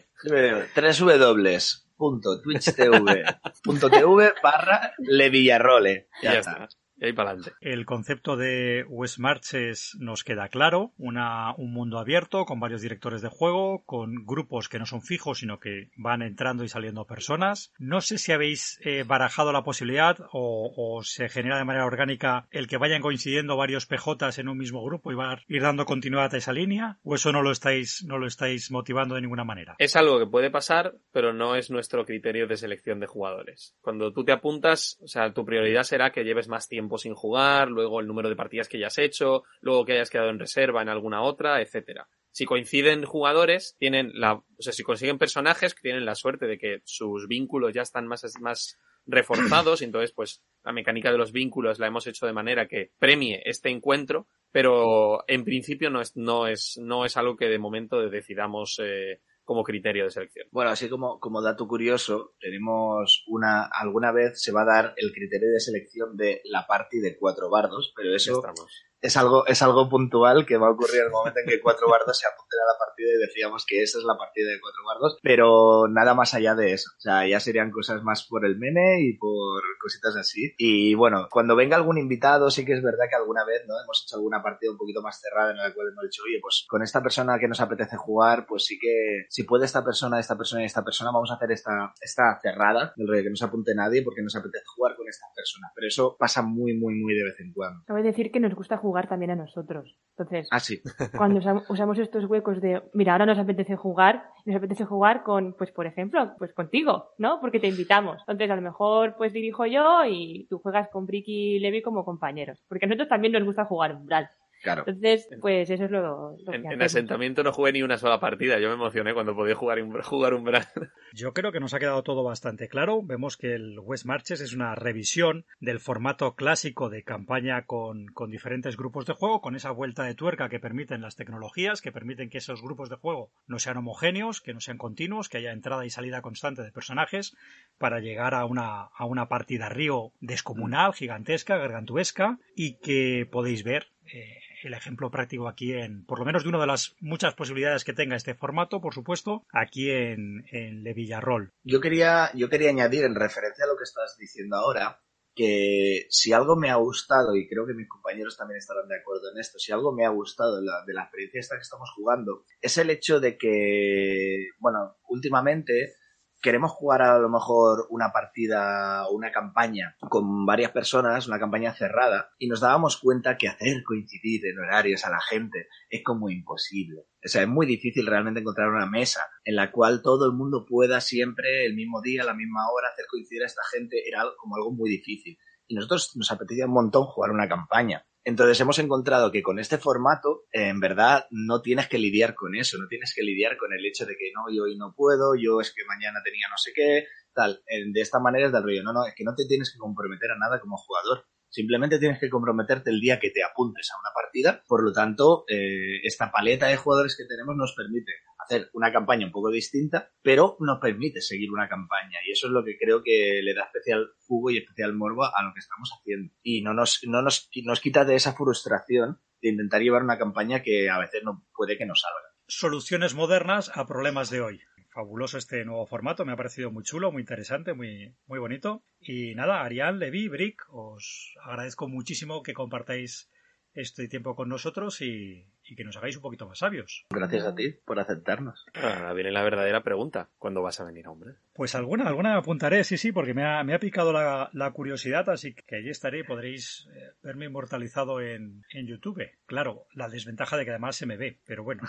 www.twitch.tv 3.14 4.34
barra 4.44 4.94
Levillarrole. 5.00 6.08
Ya, 6.22 6.34
Ya 6.34 6.40
está. 6.40 6.52
está. 6.52 6.70
Y 7.02 7.06
ahí 7.06 7.14
para 7.14 7.32
adelante. 7.32 7.54
El 7.62 7.86
concepto 7.88 8.38
de 8.38 8.86
West 8.88 9.18
Marches 9.18 9.98
nos 10.00 10.24
queda 10.24 10.50
claro, 10.50 10.94
una, 11.00 11.56
un 11.56 11.74
mundo 11.74 11.98
abierto 11.98 12.46
con 12.46 12.60
varios 12.60 12.84
directores 12.84 13.24
de 13.24 13.30
juego, 13.30 13.84
con 13.86 14.24
grupos 14.24 14.70
que 14.70 14.78
no 14.78 14.86
son 14.86 15.02
fijos, 15.02 15.40
sino 15.40 15.60
que 15.60 15.90
van 15.98 16.22
entrando 16.22 16.64
y 16.64 16.70
saliendo 16.70 17.08
personas. 17.08 17.74
No 17.80 18.02
sé 18.02 18.20
si 18.20 18.34
habéis 18.34 18.80
eh, 18.84 19.04
barajado 19.04 19.52
la 19.52 19.64
posibilidad 19.64 20.20
o, 20.32 20.72
o 20.78 21.04
se 21.04 21.28
genera 21.28 21.58
de 21.58 21.66
manera 21.66 21.88
orgánica 21.88 22.48
el 22.52 22.68
que 22.68 22.78
vayan 22.78 23.02
coincidiendo 23.02 23.58
varios 23.58 23.88
PJs 23.88 24.38
en 24.38 24.50
un 24.50 24.60
mismo 24.60 24.84
grupo 24.84 25.12
y 25.12 25.16
va 25.16 25.34
a 25.34 25.42
ir 25.48 25.64
dando 25.64 25.86
continuidad 25.86 26.32
a 26.36 26.38
esa 26.38 26.54
línea, 26.54 27.00
o 27.02 27.16
eso 27.16 27.32
no 27.32 27.42
lo 27.42 27.50
estáis, 27.50 28.04
no 28.08 28.20
lo 28.20 28.28
estáis 28.28 28.70
motivando 28.70 29.16
de 29.16 29.22
ninguna 29.22 29.44
manera. 29.44 29.76
Es 29.80 29.96
algo 29.96 30.20
que 30.20 30.28
puede 30.28 30.52
pasar, 30.52 30.94
pero 31.12 31.34
no 31.34 31.56
es 31.56 31.72
nuestro 31.72 32.06
criterio 32.06 32.46
de 32.46 32.58
selección 32.58 33.00
de 33.00 33.08
jugadores. 33.08 33.76
Cuando 33.82 34.14
tú 34.14 34.24
te 34.24 34.34
apuntas, 34.34 35.00
o 35.02 35.08
sea, 35.08 35.34
tu 35.34 35.44
prioridad 35.46 35.82
será 35.82 36.12
que 36.12 36.24
lleves 36.24 36.48
más 36.48 36.68
tiempo 36.68 36.91
sin 36.98 37.14
jugar, 37.14 37.70
luego 37.70 38.00
el 38.00 38.08
número 38.08 38.30
de 38.30 38.36
partidas 38.36 38.68
que 38.68 38.78
hayas 38.78 38.98
hecho, 38.98 39.44
luego 39.62 39.86
que 39.86 39.94
hayas 39.94 40.10
quedado 40.10 40.30
en 40.30 40.40
reserva 40.40 40.82
en 40.82 40.90
alguna 40.90 41.22
otra, 41.22 41.62
etcétera. 41.62 42.08
Si 42.32 42.46
coinciden 42.46 43.04
jugadores, 43.04 43.76
tienen 43.78 44.12
la, 44.14 44.36
o 44.36 44.46
sea, 44.60 44.72
si 44.72 44.84
consiguen 44.84 45.18
personajes 45.18 45.76
tienen 45.76 46.06
la 46.06 46.16
suerte 46.16 46.48
de 46.48 46.58
que 46.58 46.82
sus 46.86 47.28
vínculos 47.28 47.74
ya 47.74 47.82
están 47.82 48.08
más, 48.08 48.24
más 48.40 48.80
reforzados, 49.06 49.82
entonces 49.82 50.14
pues 50.14 50.42
la 50.64 50.72
mecánica 50.72 51.12
de 51.12 51.18
los 51.18 51.32
vínculos 51.32 51.80
la 51.80 51.88
hemos 51.88 52.08
hecho 52.08 52.26
de 52.26 52.34
manera 52.34 52.68
que 52.68 52.92
premie 53.00 53.42
este 53.46 53.70
encuentro, 53.70 54.28
pero 54.52 55.24
en 55.28 55.44
principio 55.44 55.90
no 55.90 56.02
es, 56.02 56.16
no 56.16 56.48
es, 56.48 56.78
no 56.82 57.06
es 57.06 57.18
algo 57.18 57.36
que 57.36 57.48
de 57.48 57.60
momento 57.60 58.02
decidamos 58.10 58.80
eh, 58.82 59.20
como 59.44 59.64
criterio 59.64 60.06
de 60.06 60.12
selección. 60.12 60.48
Bueno, 60.52 60.72
así 60.72 60.90
como, 60.90 61.20
como 61.20 61.42
dato 61.42 61.68
curioso, 61.68 62.36
tenemos 62.40 63.24
una, 63.28 63.66
alguna 63.66 64.12
vez 64.12 64.42
se 64.42 64.52
va 64.52 64.62
a 64.62 64.66
dar 64.66 64.94
el 64.98 65.12
criterio 65.12 65.52
de 65.52 65.60
selección 65.60 66.16
de 66.16 66.42
la 66.46 66.68
party 66.68 67.00
de 67.00 67.18
cuatro 67.18 67.50
bardos, 67.50 67.94
pero 67.96 68.16
eso 68.16 68.36
estamos. 68.36 68.91
Es 69.02 69.18
algo, 69.18 69.46
es 69.48 69.62
algo 69.62 69.90
puntual 69.90 70.46
que 70.46 70.58
va 70.58 70.68
a 70.68 70.72
ocurrir 70.72 71.02
en 71.02 71.06
el 71.08 71.12
momento 71.12 71.40
en 71.40 71.48
que 71.48 71.60
cuatro 71.60 71.90
bardos 71.90 72.18
se 72.18 72.28
apunten 72.28 72.60
a 72.60 72.72
la 72.72 72.78
partida 72.78 73.10
y 73.16 73.20
decíamos 73.20 73.66
que 73.66 73.82
esa 73.82 73.98
es 73.98 74.04
la 74.04 74.18
partida 74.18 74.50
de 74.50 74.62
cuatro 74.62 74.82
bardos, 74.86 75.18
pero 75.24 75.88
nada 75.90 76.14
más 76.14 76.34
allá 76.34 76.56
de 76.56 76.74
eso. 76.74 76.92
O 76.98 77.02
sea, 77.02 77.28
ya 77.28 77.40
serían 77.40 77.72
cosas 77.72 78.04
más 78.04 78.28
por 78.28 78.46
el 78.46 78.58
mene 78.58 79.02
y 79.02 79.18
por 79.18 79.62
cositas 79.82 80.16
así. 80.16 80.54
Y 80.58 80.94
bueno, 80.94 81.28
cuando 81.32 81.56
venga 81.56 81.76
algún 81.76 81.98
invitado, 81.98 82.52
sí 82.52 82.64
que 82.64 82.74
es 82.74 82.84
verdad 82.84 83.06
que 83.10 83.16
alguna 83.16 83.44
vez, 83.44 83.64
¿no? 83.68 83.74
Hemos 83.82 84.04
hecho 84.06 84.18
alguna 84.18 84.44
partida 84.44 84.72
un 84.72 84.78
poquito 84.78 85.02
más 85.02 85.20
cerrada 85.20 85.52
en 85.52 85.58
la 85.58 85.74
cual 85.74 85.88
hemos 85.92 86.04
dicho, 86.04 86.22
oye, 86.24 86.40
pues 86.42 86.66
con 86.70 86.84
esta 86.84 87.02
persona 87.02 87.40
que 87.40 87.48
nos 87.48 87.60
apetece 87.60 87.98
jugar, 87.98 88.46
pues 88.48 88.66
sí 88.66 88.78
que 88.80 89.26
si 89.30 89.44
puede 89.44 89.66
esta 89.66 89.84
persona, 89.84 90.20
esta 90.20 90.38
persona 90.38 90.62
y 90.62 90.66
esta 90.66 90.84
persona, 90.84 91.12
vamos 91.12 91.32
a 91.32 91.36
hacer 91.36 91.52
esta, 91.52 91.94
esta 92.02 92.40
cerrada, 92.42 92.94
que 92.96 93.30
no 93.30 93.36
se 93.36 93.46
apunte 93.46 93.74
nadie 93.76 94.04
porque 94.04 94.22
nos 94.22 94.36
apetece 94.36 94.64
jugar 94.76 94.96
con 94.96 95.08
esta 95.08 95.26
persona. 95.36 95.72
Pero 95.74 95.88
eso 95.88 96.16
pasa 96.20 96.42
muy, 96.42 96.78
muy, 96.78 96.96
muy 96.96 97.16
de 97.16 97.24
vez 97.24 97.40
en 97.40 97.52
cuando. 97.52 97.84
Cabe 97.86 98.04
decir 98.04 98.32
que 98.32 98.40
nos 98.40 98.54
gusta 98.54 98.78
jugar 98.78 98.91
también 99.08 99.32
a 99.32 99.36
nosotros. 99.36 99.96
Entonces, 100.18 100.48
Ah, 100.52 100.60
sí. 100.60 100.82
cuando 101.18 101.40
usa- 101.40 101.64
usamos 101.70 101.98
estos 102.00 102.26
huecos 102.26 102.62
de, 102.62 102.82
mira, 102.94 103.14
ahora 103.14 103.26
nos 103.26 103.40
apetece 103.40 103.76
jugar, 103.76 104.24
nos 104.46 104.56
apetece 104.56 104.86
jugar 104.86 105.24
con, 105.24 105.54
pues 105.58 105.72
por 105.72 105.86
ejemplo, 105.86 106.34
pues 106.38 106.54
contigo, 106.54 107.10
¿no? 107.18 107.40
Porque 107.40 107.60
te 107.60 107.68
invitamos. 107.68 108.18
Entonces, 108.22 108.52
a 108.52 108.56
lo 108.56 108.62
mejor, 108.62 109.16
pues 109.18 109.34
dirijo 109.34 109.66
yo 109.66 110.06
y 110.06 110.48
tú 110.50 110.60
juegas 110.60 110.90
con 110.90 111.06
Bricky 111.06 111.56
y 111.56 111.60
Levi 111.60 111.82
como 111.82 112.04
compañeros. 112.06 112.60
Porque 112.68 112.86
a 112.86 112.88
nosotros 112.88 113.10
también 113.10 113.34
nos 113.34 113.44
gusta 113.44 113.66
jugar 113.66 113.96
Umbral. 113.96 114.30
Claro. 114.62 114.84
Entonces, 114.86 115.28
pues 115.42 115.70
eso 115.70 115.86
es 115.86 115.92
lo, 115.92 116.36
lo 116.38 116.52
que 116.52 116.58
En, 116.58 116.72
en 116.72 116.82
asentamiento 116.82 117.44
no 117.44 117.52
jugué 117.52 117.72
ni 117.74 117.82
una 117.84 117.98
sola 117.98 118.20
partida. 118.20 118.60
Yo 118.60 118.68
me 118.70 118.76
emocioné 118.76 119.14
cuando 119.14 119.36
podía 119.36 119.56
jugar, 119.56 119.82
un- 119.82 120.02
jugar 120.02 120.34
un 120.34 120.44
Brad. 120.44 120.66
Yo 121.14 121.34
creo 121.34 121.52
que 121.52 121.60
nos 121.60 121.74
ha 121.74 121.80
quedado 121.80 122.04
todo 122.04 122.24
bastante 122.24 122.68
claro. 122.70 123.02
Vemos 123.04 123.38
que 123.38 123.54
el 123.56 123.80
West 123.80 124.06
Marches 124.06 124.40
es 124.40 124.54
una 124.54 124.76
revisión 124.76 125.46
del 125.60 125.80
formato 125.80 126.36
clásico 126.36 126.90
de 126.90 127.04
campaña 127.04 127.66
con, 127.66 128.06
con 128.08 128.30
diferentes 128.32 128.78
grupos 128.78 129.06
de 129.06 129.14
juego, 129.14 129.42
con 129.42 129.56
esa 129.56 129.72
vuelta 129.72 130.04
de 130.04 130.16
tuerca 130.16 130.48
que 130.50 130.60
permiten 130.60 131.02
las 131.02 131.16
tecnologías, 131.16 131.82
que 131.82 131.92
permiten 131.92 132.30
que 132.30 132.38
esos 132.38 132.62
grupos 132.62 132.90
de 132.90 132.96
juego 132.98 133.32
no 133.48 133.60
sean 133.60 133.78
homogéneos, 133.78 134.42
que 134.42 134.54
no 134.54 134.60
sean 134.62 134.78
continuos, 134.78 135.28
que 135.28 135.38
haya 135.40 135.52
entrada 135.52 135.86
y 135.86 135.90
salida 135.90 136.22
constante 136.22 136.62
de 136.62 136.72
personajes 136.72 137.36
para 137.78 138.00
llegar 138.00 138.36
a 138.36 138.46
una, 138.46 138.84
a 138.96 139.06
una 139.06 139.28
partida 139.28 139.70
río 139.70 140.12
descomunal, 140.22 140.94
gigantesca, 140.94 141.58
gargantuesca, 141.58 142.38
y 142.56 142.78
que 142.78 143.28
podéis 143.30 143.64
ver. 143.64 143.88
Eh, 144.14 144.40
el 144.64 144.74
ejemplo 144.74 145.10
práctico 145.10 145.48
aquí 145.48 145.74
en, 145.74 146.06
por 146.06 146.20
lo 146.20 146.26
menos 146.26 146.44
de 146.44 146.50
una 146.50 146.60
de 146.60 146.68
las 146.68 146.96
muchas 147.00 147.34
posibilidades 147.34 147.84
que 147.84 147.94
tenga 147.94 148.16
este 148.16 148.36
formato, 148.36 148.82
por 148.82 148.94
supuesto, 148.94 149.46
aquí 149.52 149.90
en, 149.90 150.46
en 150.52 150.84
Le 150.84 150.94
Villarrol. 150.94 151.52
Yo 151.64 151.82
quería, 151.82 152.32
yo 152.34 152.50
quería 152.50 152.70
añadir 152.70 153.06
en 153.06 153.16
referencia 153.16 153.66
a 153.66 153.68
lo 153.68 153.78
que 153.78 153.84
estás 153.84 154.18
diciendo 154.20 154.58
ahora, 154.58 155.00
que 155.34 156.08
si 156.10 156.34
algo 156.34 156.56
me 156.56 156.70
ha 156.70 156.76
gustado, 156.76 157.36
y 157.36 157.48
creo 157.48 157.66
que 157.66 157.74
mis 157.74 157.88
compañeros 157.88 158.38
también 158.38 158.58
estarán 158.58 158.88
de 158.88 158.98
acuerdo 158.98 159.32
en 159.32 159.40
esto, 159.40 159.60
si 159.60 159.72
algo 159.72 159.94
me 159.94 160.06
ha 160.06 160.10
gustado 160.10 160.62
la, 160.62 160.84
de 160.86 160.94
la 160.94 161.04
experiencia 161.04 161.40
esta 161.40 161.56
que 161.56 161.62
estamos 161.62 161.90
jugando, 161.96 162.44
es 162.60 162.78
el 162.78 162.90
hecho 162.90 163.20
de 163.20 163.38
que, 163.38 164.50
bueno, 164.60 164.98
últimamente 165.08 165.94
queremos 166.42 166.72
jugar 166.72 167.02
a 167.02 167.20
lo 167.20 167.30
mejor 167.30 167.88
una 167.90 168.12
partida 168.12 169.08
o 169.08 169.16
una 169.16 169.32
campaña 169.32 169.96
con 170.00 170.46
varias 170.46 170.72
personas, 170.72 171.28
una 171.28 171.40
campaña 171.40 171.74
cerrada, 171.74 172.32
y 172.38 172.48
nos 172.48 172.62
dábamos 172.62 172.98
cuenta 172.98 173.38
que 173.38 173.48
hacer 173.48 173.84
coincidir 173.84 174.46
en 174.46 174.60
horarios 174.60 175.06
a 175.06 175.12
la 175.12 175.22
gente 175.22 175.68
es 175.90 176.04
como 176.04 176.30
imposible. 176.30 177.02
O 177.24 177.28
sea, 177.28 177.44
es 177.44 177.48
muy 177.48 177.68
difícil 177.68 178.08
realmente 178.08 178.40
encontrar 178.40 178.70
una 178.70 178.88
mesa 178.88 179.22
en 179.44 179.56
la 179.56 179.72
cual 179.72 180.02
todo 180.02 180.26
el 180.26 180.34
mundo 180.34 180.66
pueda 180.68 181.00
siempre 181.02 181.66
el 181.66 181.76
mismo 181.76 182.02
día, 182.02 182.24
la 182.24 182.34
misma 182.34 182.70
hora, 182.72 182.90
hacer 182.92 183.06
coincidir 183.10 183.44
a 183.44 183.48
esta 183.48 183.62
gente. 183.72 184.08
Era 184.08 184.24
como 184.38 184.56
algo 184.56 184.72
muy 184.72 184.90
difícil. 184.90 185.38
Y 185.68 185.76
nosotros 185.76 186.12
nos 186.16 186.32
apetecía 186.32 186.66
un 186.66 186.74
montón 186.74 187.06
jugar 187.06 187.32
una 187.32 187.48
campaña. 187.48 188.06
Entonces 188.24 188.60
hemos 188.60 188.78
encontrado 188.78 189.32
que 189.32 189.42
con 189.42 189.58
este 189.58 189.78
formato, 189.78 190.44
en 190.52 190.80
verdad, 190.80 191.26
no 191.32 191.62
tienes 191.62 191.88
que 191.88 191.98
lidiar 191.98 192.36
con 192.36 192.56
eso, 192.56 192.78
no 192.78 192.88
tienes 192.88 193.14
que 193.16 193.24
lidiar 193.24 193.58
con 193.58 193.74
el 193.74 193.84
hecho 193.86 194.06
de 194.06 194.16
que 194.16 194.32
no, 194.36 194.54
yo 194.54 194.64
hoy 194.64 194.78
no 194.78 194.94
puedo, 194.96 195.34
yo 195.36 195.60
es 195.60 195.74
que 195.74 195.84
mañana 195.86 196.20
tenía 196.24 196.46
no 196.50 196.58
sé 196.58 196.72
qué, 196.76 197.08
tal. 197.34 197.64
De 197.68 198.02
esta 198.02 198.20
manera 198.20 198.48
es 198.48 198.54
del 198.54 198.64
rollo, 198.64 198.84
no, 198.84 198.94
no, 198.94 199.06
es 199.06 199.16
que 199.16 199.24
no 199.24 199.34
te 199.36 199.46
tienes 199.48 199.72
que 199.72 199.80
comprometer 199.80 200.32
a 200.32 200.38
nada 200.38 200.60
como 200.60 200.78
jugador. 200.78 201.26
Simplemente 201.50 202.00
tienes 202.00 202.20
que 202.20 202.30
comprometerte 202.30 202.92
el 202.92 203.02
día 203.02 203.20
que 203.20 203.30
te 203.30 203.44
apuntes 203.44 203.90
a 203.92 204.00
una 204.00 204.14
partida. 204.14 204.64
Por 204.68 204.84
lo 204.84 204.94
tanto, 204.94 205.44
eh, 205.50 206.00
esta 206.04 206.32
paleta 206.32 206.68
de 206.68 206.78
jugadores 206.78 207.18
que 207.18 207.26
tenemos 207.26 207.56
nos 207.58 207.74
permite 207.76 208.14
hacer 208.44 208.70
una 208.74 208.92
campaña 208.92 209.26
un 209.26 209.32
poco 209.32 209.50
distinta, 209.50 210.12
pero 210.22 210.58
nos 210.60 210.80
permite 210.80 211.22
seguir 211.22 211.52
una 211.52 211.68
campaña. 211.68 212.20
Y 212.26 212.32
eso 212.32 212.48
es 212.48 212.54
lo 212.54 212.64
que 212.64 212.78
creo 212.78 213.04
que 213.04 213.42
le 213.44 213.54
da 213.54 213.64
especial 213.64 214.10
jugo 214.28 214.50
y 214.50 214.58
especial 214.58 214.94
morbo 214.94 215.26
a 215.26 215.44
lo 215.44 215.54
que 215.54 215.60
estamos 215.60 215.92
haciendo. 215.98 216.34
Y 216.44 216.62
no 216.62 216.74
nos, 216.74 217.02
no 217.04 217.22
nos, 217.22 217.50
nos 217.64 217.80
quita 217.80 218.06
de 218.06 218.16
esa 218.16 218.34
frustración 218.34 219.20
de 219.42 219.50
intentar 219.50 219.82
llevar 219.82 220.04
una 220.04 220.18
campaña 220.18 220.62
que 220.62 220.90
a 220.90 221.00
veces 221.00 221.24
no 221.24 221.46
puede 221.56 221.78
que 221.78 221.86
no 221.86 221.96
salga. 221.96 222.20
Soluciones 222.48 223.16
modernas 223.16 223.72
a 223.74 223.86
problemas 223.86 224.30
de 224.30 224.42
hoy 224.42 224.62
fabuloso 224.92 225.38
este 225.38 225.64
nuevo 225.64 225.86
formato, 225.86 226.26
me 226.26 226.34
ha 226.34 226.36
parecido 226.36 226.70
muy 226.70 226.84
chulo, 226.84 227.12
muy 227.12 227.22
interesante, 227.22 227.74
muy, 227.74 228.14
muy 228.28 228.40
bonito. 228.40 228.84
Y 229.00 229.34
nada, 229.36 229.64
Arián, 229.64 230.00
Levi, 230.00 230.28
Brick, 230.28 230.64
os 230.70 231.34
agradezco 231.44 231.88
muchísimo 231.88 232.44
que 232.44 232.54
compartáis 232.54 233.30
este 233.74 234.08
tiempo 234.10 234.36
con 234.36 234.50
nosotros 234.50 235.02
y, 235.02 235.48
que 235.76 235.84
nos 235.84 235.98
hagáis 235.98 236.16
un 236.16 236.22
poquito 236.22 236.48
más 236.48 236.60
sabios. 236.60 237.06
Gracias 237.10 237.46
a 237.46 237.56
ti 237.56 237.72
por 237.86 238.00
aceptarnos. 238.00 238.66
Ahora 238.74 239.14
viene 239.14 239.32
la 239.32 239.44
verdadera 239.44 239.84
pregunta. 239.84 240.30
¿Cuándo 240.38 240.62
vas 240.62 240.80
a 240.80 240.86
venir, 240.86 241.08
hombre? 241.08 241.36
Pues 241.54 241.76
alguna, 241.76 242.08
alguna 242.08 242.38
apuntaré, 242.38 242.84
sí, 242.84 242.98
sí, 242.98 243.12
porque 243.12 243.34
me 243.34 243.46
ha, 243.46 243.64
me 243.64 243.74
ha 243.74 243.80
picado 243.80 244.12
la, 244.14 244.72
curiosidad, 244.74 245.30
así 245.30 245.54
que 245.54 245.76
allí 245.76 245.90
estaré 245.90 246.20
y 246.20 246.24
podréis 246.24 246.88
eh, 246.96 247.12
verme 247.22 247.46
inmortalizado 247.46 248.22
en, 248.22 248.64
en, 248.72 248.88
YouTube. 248.88 249.30
Claro, 249.46 249.86
la 249.94 250.08
desventaja 250.08 250.58
de 250.58 250.66
que 250.66 250.72
además 250.72 250.96
se 250.96 251.06
me 251.06 251.18
ve, 251.18 251.40
pero 251.46 251.64
bueno, 251.64 251.84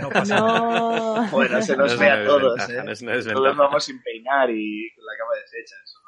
no 0.00 0.08
pasa 0.10 0.36
nada. 0.36 1.28
Bueno, 1.30 1.60
se 1.60 1.76
nos 1.76 1.98
ve 1.98 2.10
a 2.10 2.24
todos, 2.24 2.68
¿eh? 2.70 2.82
todos 3.32 3.56
vamos 3.56 3.84
sin 3.84 4.00
peinar 4.02 4.48
y 4.50 4.92
con 4.94 5.04
la 5.04 5.12
cama 5.18 5.32
deshecha, 5.42 5.74
eso 5.84 6.00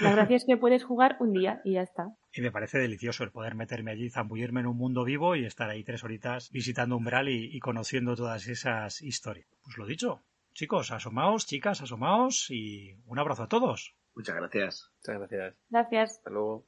la 0.00 0.12
gracia 0.12 0.36
es 0.36 0.44
que 0.44 0.56
puedes 0.56 0.84
jugar 0.84 1.16
un 1.20 1.32
día 1.32 1.60
y 1.64 1.74
ya 1.74 1.82
está. 1.82 2.08
Y 2.34 2.40
me 2.40 2.50
parece 2.50 2.78
delicioso 2.78 3.22
el 3.22 3.30
poder 3.30 3.54
meterme 3.54 3.92
allí, 3.92 4.10
zambullirme 4.10 4.60
en 4.60 4.66
un 4.66 4.76
mundo 4.76 5.04
vivo 5.04 5.36
y 5.36 5.44
estar 5.44 5.70
ahí 5.70 5.84
tres 5.84 6.02
horitas 6.02 6.50
visitando 6.50 6.96
Umbral 6.96 7.28
y, 7.28 7.56
y 7.56 7.60
conociendo 7.60 8.16
todas 8.16 8.48
esas 8.48 9.02
historias. 9.02 9.46
Pues 9.62 9.78
lo 9.78 9.86
dicho, 9.86 10.24
chicos, 10.52 10.90
asomaos, 10.90 11.46
chicas, 11.46 11.80
asomaos 11.80 12.50
y 12.50 12.96
un 13.06 13.18
abrazo 13.18 13.44
a 13.44 13.48
todos. 13.48 13.94
Muchas 14.14 14.36
gracias. 14.36 14.90
Muchas 14.98 15.18
gracias. 15.18 15.54
Gracias. 15.70 16.10
Hasta 16.18 16.30
luego. 16.30 16.66